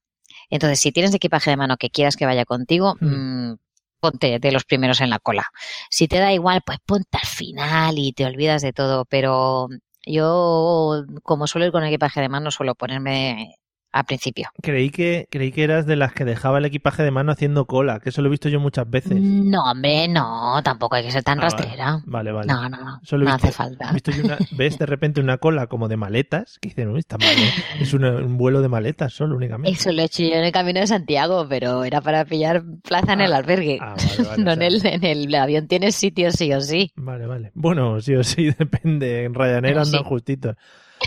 [0.50, 3.54] Entonces, si tienes equipaje de mano que quieras que vaya contigo, mm,
[4.00, 5.50] ponte de los primeros en la cola.
[5.90, 9.06] Si te da igual, pues ponte al final y te olvidas de todo.
[9.06, 9.70] Pero
[10.06, 13.56] yo, como suelo ir con equipaje de mano, suelo ponerme
[13.96, 14.50] al principio.
[14.62, 18.02] Creí que, creí que eras de las que dejaba el equipaje de mano haciendo cola,
[18.02, 19.22] que eso lo he visto yo muchas veces.
[19.22, 22.02] No, hombre, no, tampoco hay que ser tan Ah, rastrera.
[22.06, 22.52] Vale, vale.
[22.52, 23.92] No, no, no, Solo no visto- hace falta.
[23.94, 27.18] visto yo una, ves de repente una cola como de maletas, que dicen, uy, está
[27.18, 27.54] mal, ¿eh?
[27.80, 29.72] es una- un vuelo de maletas solo únicamente.
[29.80, 33.14] Eso lo he hecho yo en el camino de Santiago, pero era para pillar plaza
[33.14, 33.78] en el albergue.
[33.82, 36.92] Ah, vale, vale, no o en el, en el avión tienes sitio sí o sí.
[36.98, 37.52] Vale, vale.
[37.54, 39.24] Bueno, sí o sí, depende.
[39.24, 40.06] En Ryanair andan sí.
[40.06, 40.58] justitos.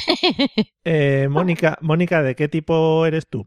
[0.85, 3.47] Eh, Mónica, Mónica, ¿de qué tipo eres tú?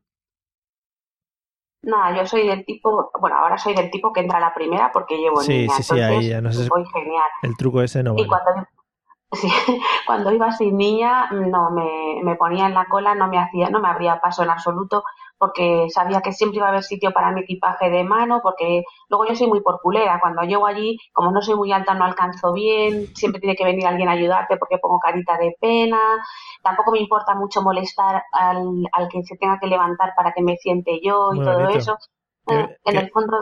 [1.84, 4.92] Nada, yo soy del tipo, bueno, ahora soy del tipo que entra a la primera
[4.92, 7.24] porque llevo Sí, niña, sí, sí, ahí ya no sé- voy genial.
[7.42, 8.52] El truco ese no Y cuando,
[9.34, 9.48] sí,
[10.06, 13.80] cuando iba sin niña, no me, me ponía en la cola, no me hacía, no
[13.80, 15.04] me abría paso en absoluto,
[15.42, 19.26] porque sabía que siempre iba a haber sitio para mi equipaje de mano, porque luego
[19.26, 23.08] yo soy muy porculera, cuando llego allí, como no soy muy alta, no alcanzo bien,
[23.16, 26.00] siempre tiene que venir alguien a ayudarte porque pongo carita de pena,
[26.62, 30.58] tampoco me importa mucho molestar al, al que se tenga que levantar para que me
[30.58, 31.80] siente yo y Muy todo bonito.
[31.80, 31.98] eso.
[32.52, 33.38] Qué- en qué- el fondo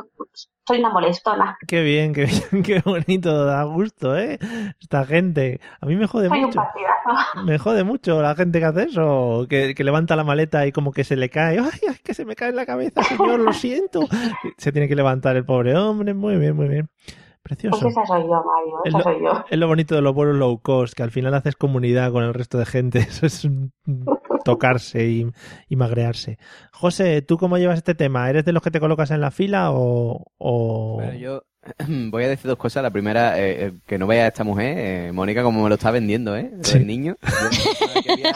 [0.67, 1.57] soy una molestona.
[1.67, 4.37] Qué bien, qué bien, qué bonito, da gusto, ¿eh?
[4.79, 5.59] Esta gente.
[5.81, 6.59] A mí me jode Soy un mucho.
[6.59, 6.89] partidazo.
[7.45, 10.91] Me jode mucho la gente que hace eso, que, que levanta la maleta y como
[10.91, 11.57] que se le cae.
[11.59, 14.01] ¡Ay, ay, que se me cae en la cabeza, señor, lo siento!
[14.57, 16.13] Se tiene que levantar el pobre hombre.
[16.13, 16.87] Muy bien, muy bien.
[17.41, 17.79] Precioso.
[17.79, 19.45] Pues esa soy yo, Mario, Es esa lo, soy yo.
[19.49, 22.33] es lo bonito de los vuelos low cost, que al final haces comunidad con el
[22.35, 22.99] resto de gente.
[22.99, 23.71] Eso es un-
[24.45, 25.27] tocarse y,
[25.67, 26.37] y magrearse.
[26.71, 28.29] José, ¿tú cómo llevas este tema?
[28.29, 30.25] ¿Eres de los que te colocas en la fila o...?
[30.37, 31.43] o- Bueno, yo
[31.87, 32.83] voy a decir dos cosas.
[32.83, 35.75] La primera, eh, eh, que no vea a esta mujer, eh, Mónica, como me lo
[35.75, 36.51] está vendiendo, ¿eh?
[36.61, 36.77] Sí.
[36.79, 37.17] del niño.
[37.21, 38.29] Yo,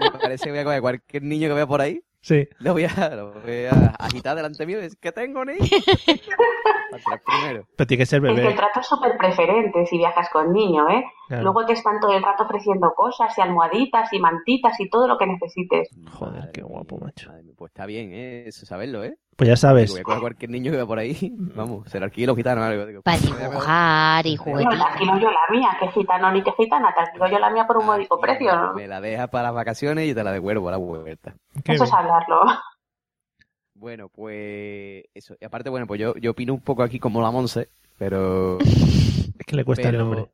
[0.00, 2.00] me parece que voy a coger cualquier niño que vea por ahí.
[2.28, 2.46] Sí.
[2.58, 5.40] Lo voy a, lo voy a agitar delante mío y decir, ¿qué tengo,
[7.26, 7.66] primero.
[7.74, 8.54] Pero tiene que ser Es que el bebé.
[8.54, 11.04] trato es súper preferente si viajas con niño, ¿eh?
[11.28, 11.44] Claro.
[11.44, 15.16] Luego te están todo el rato ofreciendo cosas y almohaditas y mantitas y todo lo
[15.16, 15.88] que necesites.
[16.12, 17.32] Joder, qué guapo, macho.
[17.56, 18.44] Pues está bien, ¿eh?
[18.46, 19.16] Eso saberlo, ¿eh?
[19.38, 19.92] Pues ya sabes.
[19.92, 21.16] Voy a coger cualquier niño que vea por ahí.
[21.54, 22.86] Vamos, se lo alquilo gitano o algo.
[22.86, 24.78] Digo, Para dibujar y No, juguetitos.
[24.78, 27.64] te alquilo yo la mía, que gitano ni que gitana, te alquilo yo la mía
[27.66, 28.52] por un módico precio.
[28.56, 28.74] ¿no?
[28.74, 31.34] Me la dejas para las vacaciones y te la devuelvo a la vuelta.
[31.64, 32.00] Qué Eso es bien.
[32.02, 32.40] hablarlo.
[33.74, 35.36] Bueno, pues eso.
[35.40, 38.58] Y aparte, bueno, pues yo, yo opino un poco aquí como la Monse, pero
[39.38, 40.26] Es que le cuesta el pero- nombre.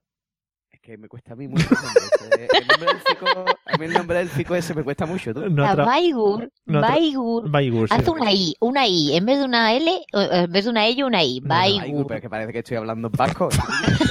[0.85, 2.47] Que me cuesta a mí mucho el nombre.
[2.47, 2.59] ese.
[2.59, 3.26] El nombre élfico,
[3.64, 5.49] a mí el nombre élfico ese me cuesta mucho, tú.
[5.49, 7.51] No La atra- Baigur, no atra- Baigur.
[7.51, 7.95] Baigur, sí.
[7.99, 9.16] Haz una I, una I.
[9.16, 11.41] En vez de una L, en vez de una L, una I.
[11.41, 12.07] Baigur, Baigur.
[12.07, 13.49] pero es que parece que estoy hablando en vasco.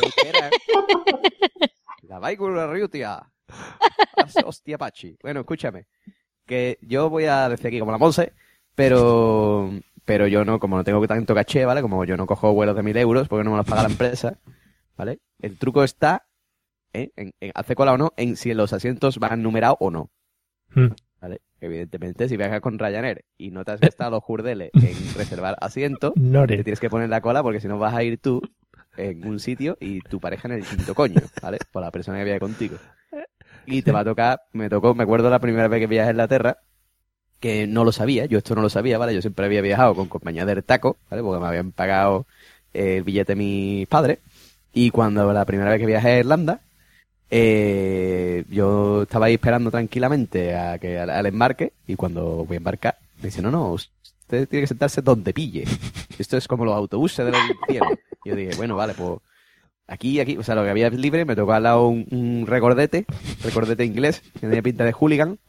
[0.04, 0.50] euskera.
[2.08, 3.22] La Baigur la Riutia.
[4.46, 5.16] Hostia Pachi.
[5.22, 5.86] Bueno, escúchame.
[6.46, 8.34] Que yo voy a decir aquí como la Monse,
[8.76, 9.72] pero
[10.06, 11.82] pero yo no, como no tengo tanto caché, ¿vale?
[11.82, 14.38] Como yo no cojo vuelos de mil euros porque no me los paga la empresa,
[14.98, 15.20] ¿vale?
[15.40, 16.26] El truco está
[16.94, 17.12] ¿eh?
[17.16, 20.10] en, en hace cola o no, en si los asientos van numerados o no.
[20.74, 20.90] Hmm.
[21.22, 21.42] ¿Vale?
[21.62, 26.14] Evidentemente, si viajas con Ryanair y no te has gastado los jurdeles en reservar asiento,
[26.14, 28.42] te tienes que poner la cola porque si no vas a ir tú
[28.98, 31.60] en un sitio y tu pareja en el quinto coño, ¿vale?
[31.72, 32.78] Por la persona que viaja contigo.
[33.66, 36.12] Y te va a tocar, me tocó, me acuerdo la primera vez que viajé a
[36.12, 36.58] Inglaterra,
[37.40, 39.14] que no lo sabía, yo esto no lo sabía, ¿vale?
[39.14, 41.24] Yo siempre había viajado con compañía del taco, ¿vale?
[41.24, 42.26] Porque me habían pagado
[42.74, 44.20] el billete mis padres.
[44.74, 46.62] Y cuando la primera vez que viajé a Irlanda,
[47.30, 52.58] eh, yo estaba ahí esperando tranquilamente a que al, al embarque y cuando voy a
[52.58, 55.66] embarcar me dice, no, no, usted tiene que sentarse donde pille.
[56.18, 57.36] Esto es como los autobuses del
[57.68, 57.88] cielo.
[58.26, 59.20] Y yo dije, bueno, vale, pues
[59.88, 63.06] aquí, aquí, o sea, lo que había libre, me tocó al lado un, un recordete,
[63.44, 65.40] recordete inglés, que tenía pinta de hooligan,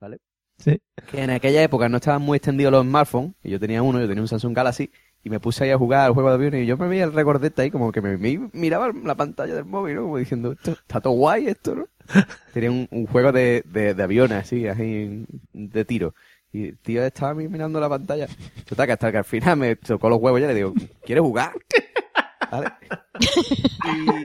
[0.00, 0.18] ¿vale?
[0.58, 0.80] Sí.
[1.10, 4.06] Que en aquella época no estaban muy extendidos los smartphones, y yo tenía uno, yo
[4.06, 4.90] tenía un Samsung Galaxy,
[5.24, 7.12] y me puse ahí a jugar al juego de aviones, y yo me veía el
[7.14, 10.02] recordete ahí, como que me, me miraba la pantalla del móvil, ¿no?
[10.02, 11.88] Como diciendo, esto, está todo guay esto, ¿no?
[12.52, 16.14] tenía un, un juego de, de, de aviones, así, así, de tiro.
[16.52, 18.28] Y el tío estaba a mí mirando la pantalla.
[18.64, 20.72] Total, que hasta que al final me tocó los huevos ya le digo,
[21.04, 21.52] ¿quieres jugar?
[22.52, 22.68] ¿Vale?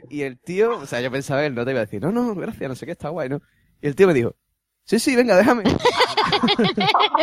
[0.10, 2.12] Y, y el tío, o sea, yo pensaba, él no te iba a decir, no,
[2.12, 3.42] no, gracias, no sé qué, está guay, ¿no?
[3.82, 4.36] Y el tío me dijo,
[4.84, 5.64] sí, sí, venga, déjame.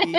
[0.04, 0.16] Y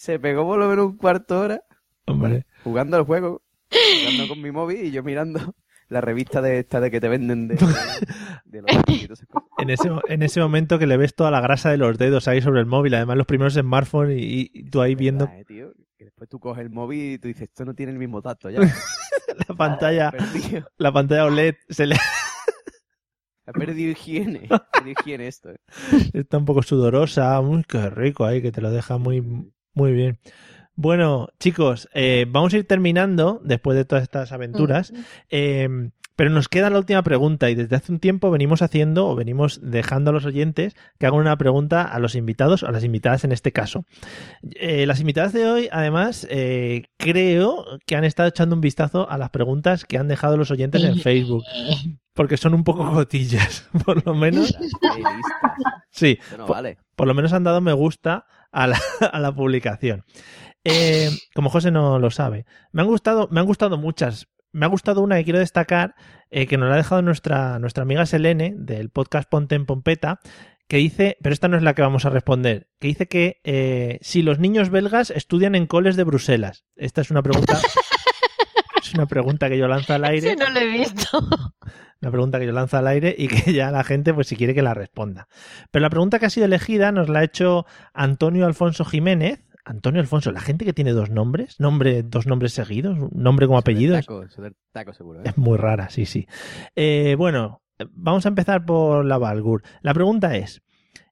[0.00, 1.62] se pegó por lo menos un cuarto de hora
[2.06, 2.46] Hombre.
[2.64, 5.54] jugando al juego, jugando con mi móvil y yo mirando
[5.90, 7.56] la revista de esta de que te venden de,
[8.46, 8.70] de los.
[9.58, 12.40] En ese, en ese momento que le ves toda la grasa de los dedos ahí
[12.40, 16.04] sobre el móvil, además los primeros smartphones y, y tú ahí viendo eh, tío, que
[16.06, 18.60] después tú coges el móvil y tú dices, esto no tiene el mismo tacto ya.
[19.48, 20.66] la pantalla, perdido.
[20.78, 21.96] la pantalla OLED se le
[23.44, 24.46] Ha perdido higiene.
[24.48, 25.50] Ha perdido higiene esto.
[25.50, 25.56] eh.
[26.14, 29.20] está un poco sudorosa, muy qué rico ahí, que te lo deja muy,
[29.74, 30.18] muy bien.
[30.74, 34.92] Bueno, chicos, eh, vamos a ir terminando después de todas estas aventuras.
[35.28, 35.90] Eh,
[36.20, 39.58] pero nos queda la última pregunta y desde hace un tiempo venimos haciendo o venimos
[39.62, 43.32] dejando a los oyentes que hagan una pregunta a los invitados, a las invitadas en
[43.32, 43.86] este caso.
[44.42, 49.16] Eh, las invitadas de hoy, además, eh, creo que han estado echando un vistazo a
[49.16, 51.42] las preguntas que han dejado los oyentes en Facebook,
[52.12, 54.54] porque son un poco gotillas, por lo menos.
[55.90, 56.76] Sí, por, vale.
[56.96, 58.80] por lo menos han dado me gusta a la,
[59.12, 60.04] a la publicación.
[60.64, 64.28] Eh, como José no lo sabe, me han gustado, me han gustado muchas.
[64.52, 65.94] Me ha gustado una que quiero destacar,
[66.30, 70.18] eh, que nos la ha dejado nuestra, nuestra amiga Selene, del podcast Ponte en Pompeta,
[70.66, 73.98] que dice, pero esta no es la que vamos a responder, que dice que eh,
[74.02, 76.64] si los niños belgas estudian en coles de Bruselas.
[76.74, 77.60] Esta es una pregunta.
[78.82, 80.32] es una pregunta que yo lanzo al aire.
[80.32, 81.18] Ese no lo he visto.
[82.02, 84.54] Una pregunta que yo lanzo al aire y que ya la gente, pues si quiere
[84.54, 85.28] que la responda.
[85.70, 89.44] Pero la pregunta que ha sido elegida nos la ha hecho Antonio Alfonso Jiménez.
[89.64, 93.58] Antonio Alfonso, la gente que tiene dos nombres, nombre, dos nombres seguidos, un nombre como
[93.58, 94.24] apellido, Taco,
[94.72, 95.20] taco seguro.
[95.20, 95.24] ¿eh?
[95.26, 96.26] es muy rara, sí, sí.
[96.74, 99.62] Eh, bueno, vamos a empezar por la Valgur.
[99.82, 100.62] La pregunta es,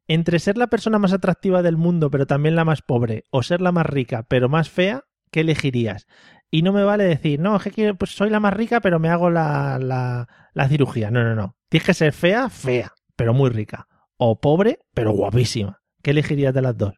[0.09, 3.61] entre ser la persona más atractiva del mundo pero también la más pobre o ser
[3.61, 6.07] la más rica pero más fea, ¿qué elegirías?
[6.51, 9.11] Y no me vale decir, no, es que pues soy la más rica pero me
[9.11, 11.11] hago la, la, la cirugía.
[11.11, 11.57] No, no, no.
[11.68, 13.86] Tienes que ser fea, fea, pero muy rica.
[14.16, 15.80] O pobre, pero guapísima.
[16.03, 16.94] ¿Qué elegirías de las dos?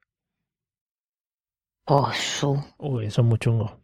[1.86, 2.62] Oh, su.
[2.78, 3.80] Uy, eso es muy chungo.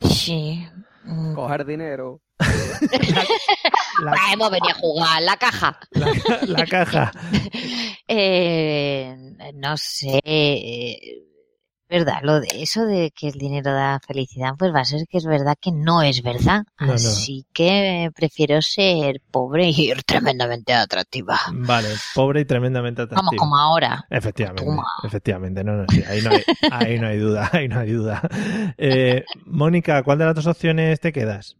[0.00, 0.64] Sí.
[1.04, 1.34] Mm.
[1.34, 2.20] Coger dinero.
[2.38, 5.80] La, Ah, hemos venido a jugar la caja.
[5.90, 6.12] la-
[6.46, 7.10] la caja.
[8.10, 9.14] Eh,
[9.54, 10.18] no sé.
[11.88, 15.18] Verdad, lo de eso de que el dinero da felicidad, pues va a ser que
[15.18, 16.64] es verdad que no es verdad.
[16.78, 16.92] No, no.
[16.94, 21.38] Así que prefiero ser pobre y ir tremendamente atractiva.
[21.52, 23.22] Vale, pobre y tremendamente atractiva.
[23.22, 24.04] Vamos como ahora.
[24.10, 24.86] Efectivamente, Toma.
[25.04, 28.22] efectivamente, no, no, sí, ahí no hay, ahí no hay duda, ahí no hay duda.
[28.76, 31.56] Eh, Mónica, ¿cuál de las dos opciones te quedas?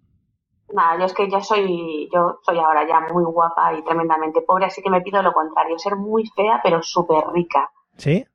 [0.72, 4.66] Nada, yo es que yo soy, yo soy ahora ya muy guapa y tremendamente pobre,
[4.66, 7.70] así que me pido lo contrario, ser muy fea pero súper rica.
[7.96, 8.26] ¿Sí?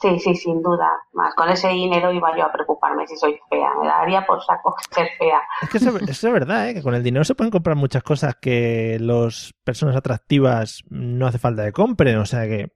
[0.00, 0.88] Sí, sí, sin duda.
[1.12, 3.70] Más con ese dinero iba yo a preocuparme si soy fea.
[3.80, 5.40] Me daría por saco ser fea.
[5.62, 6.74] Es que eso, eso es verdad, ¿eh?
[6.74, 11.38] que con el dinero se pueden comprar muchas cosas que las personas atractivas no hace
[11.38, 12.72] falta que compren, o sea que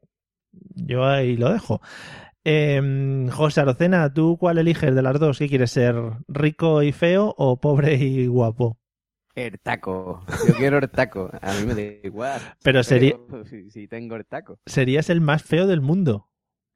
[0.75, 1.81] yo ahí lo dejo.
[2.45, 5.39] Eh, José Arocena, ¿tú cuál eliges de las dos?
[5.39, 5.95] ¿Qué quieres ser?
[6.27, 8.79] ¿Rico y feo o pobre y guapo?
[9.37, 10.25] El taco.
[10.49, 11.31] Yo quiero el taco.
[11.41, 12.41] A mí me da igual.
[12.65, 13.17] Pero sería-
[13.49, 14.59] Si, si tengo el taco.
[14.67, 16.29] Serías el más feo del mundo.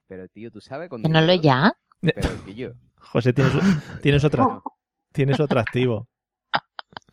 [0.09, 1.73] Pero tío, tú sabes con Que no lo ya.
[2.01, 2.71] Pero que yo.
[2.97, 3.53] José, tienes,
[4.03, 4.61] tienes, otra,
[5.13, 6.09] tienes otro activo.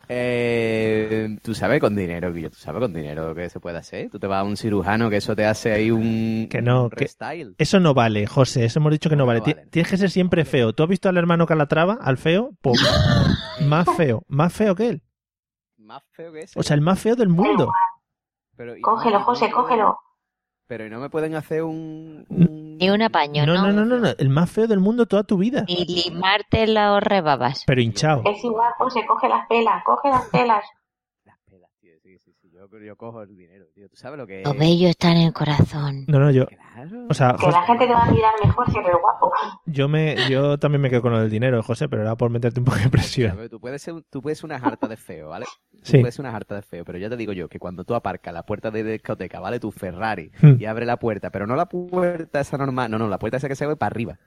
[0.10, 4.10] Eh, tú sabes con dinero, que yo, tú sabes con dinero que se puede hacer.
[4.10, 6.90] Tú te vas a un cirujano que eso te hace ahí un, Que no, un
[6.90, 7.08] que-.
[7.58, 9.40] Eso no vale, José, eso hemos dicho que no vale.
[9.40, 9.68] no Ti- vale?
[9.68, 10.74] Tienes que ser siempre feo.
[10.74, 12.52] ¿Tú has visto al hermano Calatrava, al feo?
[12.62, 12.80] Pues,
[13.66, 15.04] más feo, más feo que él.
[15.78, 16.60] Más feo que ese.
[16.60, 17.72] O sea, el más feo del mundo.
[18.56, 19.98] Pero, Cógelo, José, cógelo.
[20.68, 22.26] Pero ¿y no me pueden hacer un...
[22.30, 23.72] un- Ni un apaño, No, ¿no?
[23.72, 25.66] no, no, no, el más feo del mundo toda tu vida.
[25.68, 27.64] Ni limarte los rebabas.
[27.68, 28.24] Pero hinchado.
[28.26, 30.64] Es igual, José, coge las pelas, coge las pelas.
[31.26, 31.92] Las pelas, tío.
[32.02, 32.50] Sí, sí, sí.
[32.50, 33.90] Yo, yo cojo el dinero, tío.
[33.90, 34.48] ¿Tú sabes lo que es?
[34.48, 36.06] Lo bello está en el corazón.
[36.08, 36.46] No, no, yo.
[36.48, 37.08] Claro.
[37.10, 39.32] O sea, Que la gente te va a mirar mejor si eres guapo.
[39.66, 42.60] yo, me, yo también me quedo con lo del dinero, José, pero era por meterte
[42.62, 43.38] un poco de presión.
[43.50, 45.46] Tú puedes ser, tú puedes ser una harta de feo, ¿vale?
[45.84, 46.00] Sí.
[46.00, 48.34] puedes ser una harta de feo, pero ya te digo yo que cuando tú aparcas
[48.34, 49.60] la puerta de discoteca, ¿vale?
[49.60, 50.56] Tu Ferrari, Hmm.
[50.60, 53.48] y abre la puerta, pero no la puerta esa normal, no, no, la puerta esa
[53.48, 54.20] que se ve para arriba,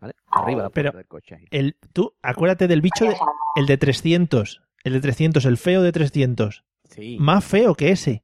[0.00, 0.14] ¿vale?
[0.30, 1.34] Arriba la puerta Pero- del coche.
[1.36, 1.44] ahí.
[1.50, 3.16] El, tú, acuérdate del bicho, de-
[3.56, 4.62] el de 300.
[4.82, 6.64] El de 300, el feo de 300.
[6.90, 7.16] Sí.
[7.18, 8.22] Más feo que ese.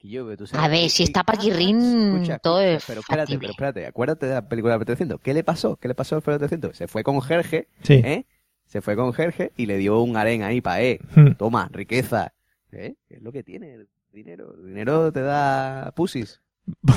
[0.00, 1.80] Tú sabes A ver, si está Paquirrín,
[2.16, 3.40] Escucha, todo es pero espérate, factible.
[3.40, 5.20] pero espérate, acuérdate de la película de 300.
[5.20, 5.76] ¿Qué le pasó?
[5.76, 6.76] ¿Qué le pasó al feo de 300?
[6.76, 7.94] Se fue con Jerge, Sí.
[8.04, 8.26] ¿eh?
[8.72, 11.32] Se fue con Jerge y le dio un harén ahí para, eh, Hmm.
[11.36, 12.32] toma, riqueza.
[12.70, 12.94] ¿Eh?
[13.06, 14.54] ¿Qué es lo que tiene el dinero?
[14.54, 16.40] El dinero te da pusis.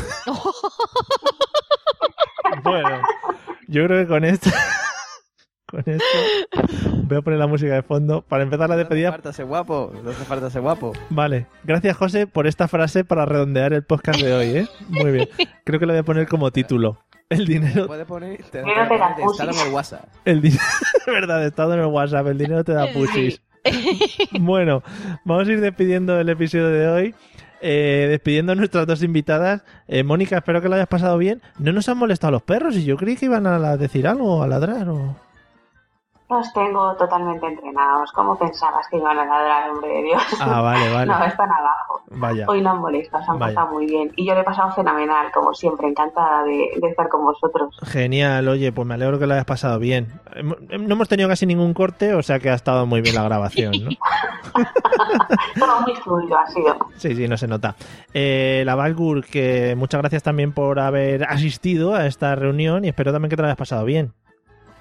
[2.64, 3.02] Bueno,
[3.68, 4.50] yo creo que con esto.
[5.84, 6.04] Con esto.
[7.04, 8.22] Voy a poner la música de fondo.
[8.22, 9.12] Para empezar la No hace despedida.
[9.12, 10.94] falta ser guapo, no hace falta ser guapo.
[11.10, 11.48] Vale.
[11.64, 14.68] Gracias, José, por esta frase para redondear el podcast de hoy, ¿eh?
[14.88, 15.30] Muy bien.
[15.64, 16.98] Creo que lo voy a poner como título.
[17.30, 17.88] El dinero.
[17.88, 19.66] Puedes poner, te, Dinero te te, da pusis.
[19.66, 20.06] el WhatsApp.
[20.26, 20.62] El dinero.
[21.08, 22.28] verdad, estado en el WhatsApp.
[22.28, 23.42] El dinero te da pusis.
[24.40, 24.84] Bueno,
[25.24, 27.16] vamos a ir despidiendo el episodio de hoy.
[27.62, 29.64] Eh, despidiendo a nuestras dos invitadas.
[29.88, 31.42] Eh, Mónica, espero que lo hayas pasado bien.
[31.58, 34.48] No nos han molestado los perros y yo creí que iban a decir algo, a
[34.48, 35.16] ladrar o...
[36.28, 38.12] Los tengo totalmente entrenados.
[38.12, 40.24] ¿Cómo pensabas que iban a ladrar, hombre de Dios?
[40.40, 41.06] Ah, vale, vale.
[41.14, 42.02] No, están abajo.
[42.10, 42.46] Vaya.
[42.48, 43.54] Hoy no han molestado, se han Vaya.
[43.56, 44.12] pasado muy bien.
[44.16, 47.78] Y yo lo he pasado fenomenal, como siempre, encantada de, de estar con vosotros.
[47.84, 50.20] Genial, oye, pues me alegro que lo hayas pasado bien.
[50.42, 53.74] No hemos tenido casi ningún corte, o sea que ha estado muy bien la grabación,
[53.84, 53.90] ¿no?
[55.60, 56.76] Todo muy fluido ha sido.
[56.98, 57.76] Sí, sí, no se nota.
[58.14, 63.12] Eh, la Valgur, que muchas gracias también por haber asistido a esta reunión y espero
[63.12, 64.14] también que te la hayas pasado bien.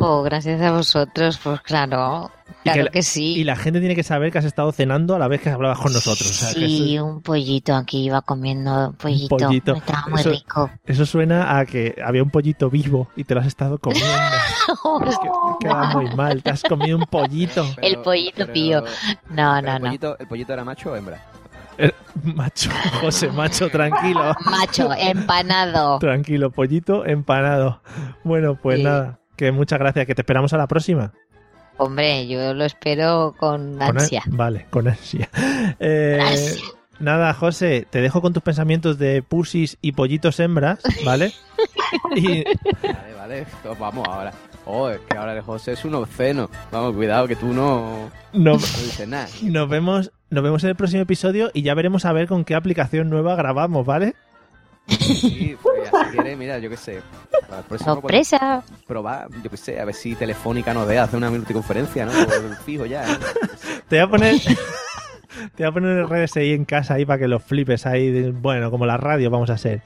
[0.06, 2.30] Oh, gracias a vosotros, pues claro,
[2.62, 3.36] claro la- que sí.
[3.36, 5.78] Y la gente tiene que saber que has estado cenando a la vez que hablabas
[5.78, 6.28] con nosotros.
[6.30, 9.36] o sea, que sí, eso- un pollito aquí iba comiendo un pollito.
[9.36, 9.74] pollito.
[9.76, 10.70] Estaba muy Eso- rico.
[10.84, 14.06] Eso suena a que había un pollito vivo y te lo has estado comiendo.
[15.60, 17.64] Queda muy mal, te has comido un pollito.
[17.82, 18.84] El pollito pío.
[19.30, 19.86] No, no, el, no.
[19.88, 21.20] pollito, ¿El pollito era macho o hembra?
[21.78, 22.70] Eh, Macho,
[23.00, 24.34] José, macho, tranquilo.
[24.44, 25.98] Macho, empanado.
[25.98, 27.80] Tranquilo, pollito empanado.
[28.22, 28.84] Bueno, pues Sí.
[28.84, 31.12] nada, que muchas gracias, que te esperamos a la próxima.
[31.76, 34.22] Hombre, yo lo espero con Con an- ansia.
[34.26, 35.28] Vale, con ansia.
[35.80, 36.62] Eh, Ansia.
[37.00, 41.32] Nada, José, te dejo con tus pensamientos de pusis y pollitos hembras, ¿vale?
[42.14, 44.32] y Vale, vale, pues vamos ahora.
[44.64, 46.48] Oh, es que ahora el José es un obsceno.
[46.70, 49.26] Vamos, cuidado que tú no, no, no dices nada.
[49.42, 52.54] nos vemos, nos vemos en el próximo episodio y ya veremos a ver con qué
[52.54, 54.14] aplicación nueva grabamos, ¿vale?
[54.88, 57.00] Sí, pues si quieres, mira, yo qué sé.
[57.94, 58.62] Sorpresa.
[58.86, 62.12] Probar, yo qué sé, a ver si Telefónica nos deja hacer una multiconferencia, ¿no?
[62.64, 63.04] Fijo ya.
[63.10, 63.16] ¿eh?
[63.88, 64.34] Te voy a poner.
[65.56, 68.10] Te voy a poner el RSI en casa ahí para que los flipes ahí.
[68.10, 69.82] de- Bueno, como la radio vamos a ser.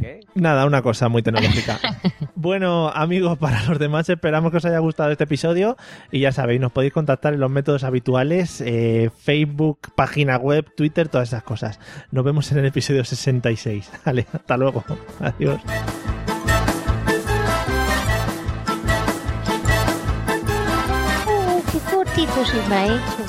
[0.00, 0.17] ¿Qué?
[0.38, 1.80] Nada, una cosa muy tecnológica.
[2.36, 5.76] bueno, amigos, para los demás esperamos que os haya gustado este episodio
[6.12, 11.08] y ya sabéis, nos podéis contactar en los métodos habituales, eh, Facebook, página web, Twitter,
[11.08, 11.80] todas esas cosas.
[12.12, 13.90] Nos vemos en el episodio 66.
[14.04, 14.84] Vale, hasta luego.
[15.20, 15.60] Adiós.
[21.26, 23.27] Oh, qué cortito se me ha hecho.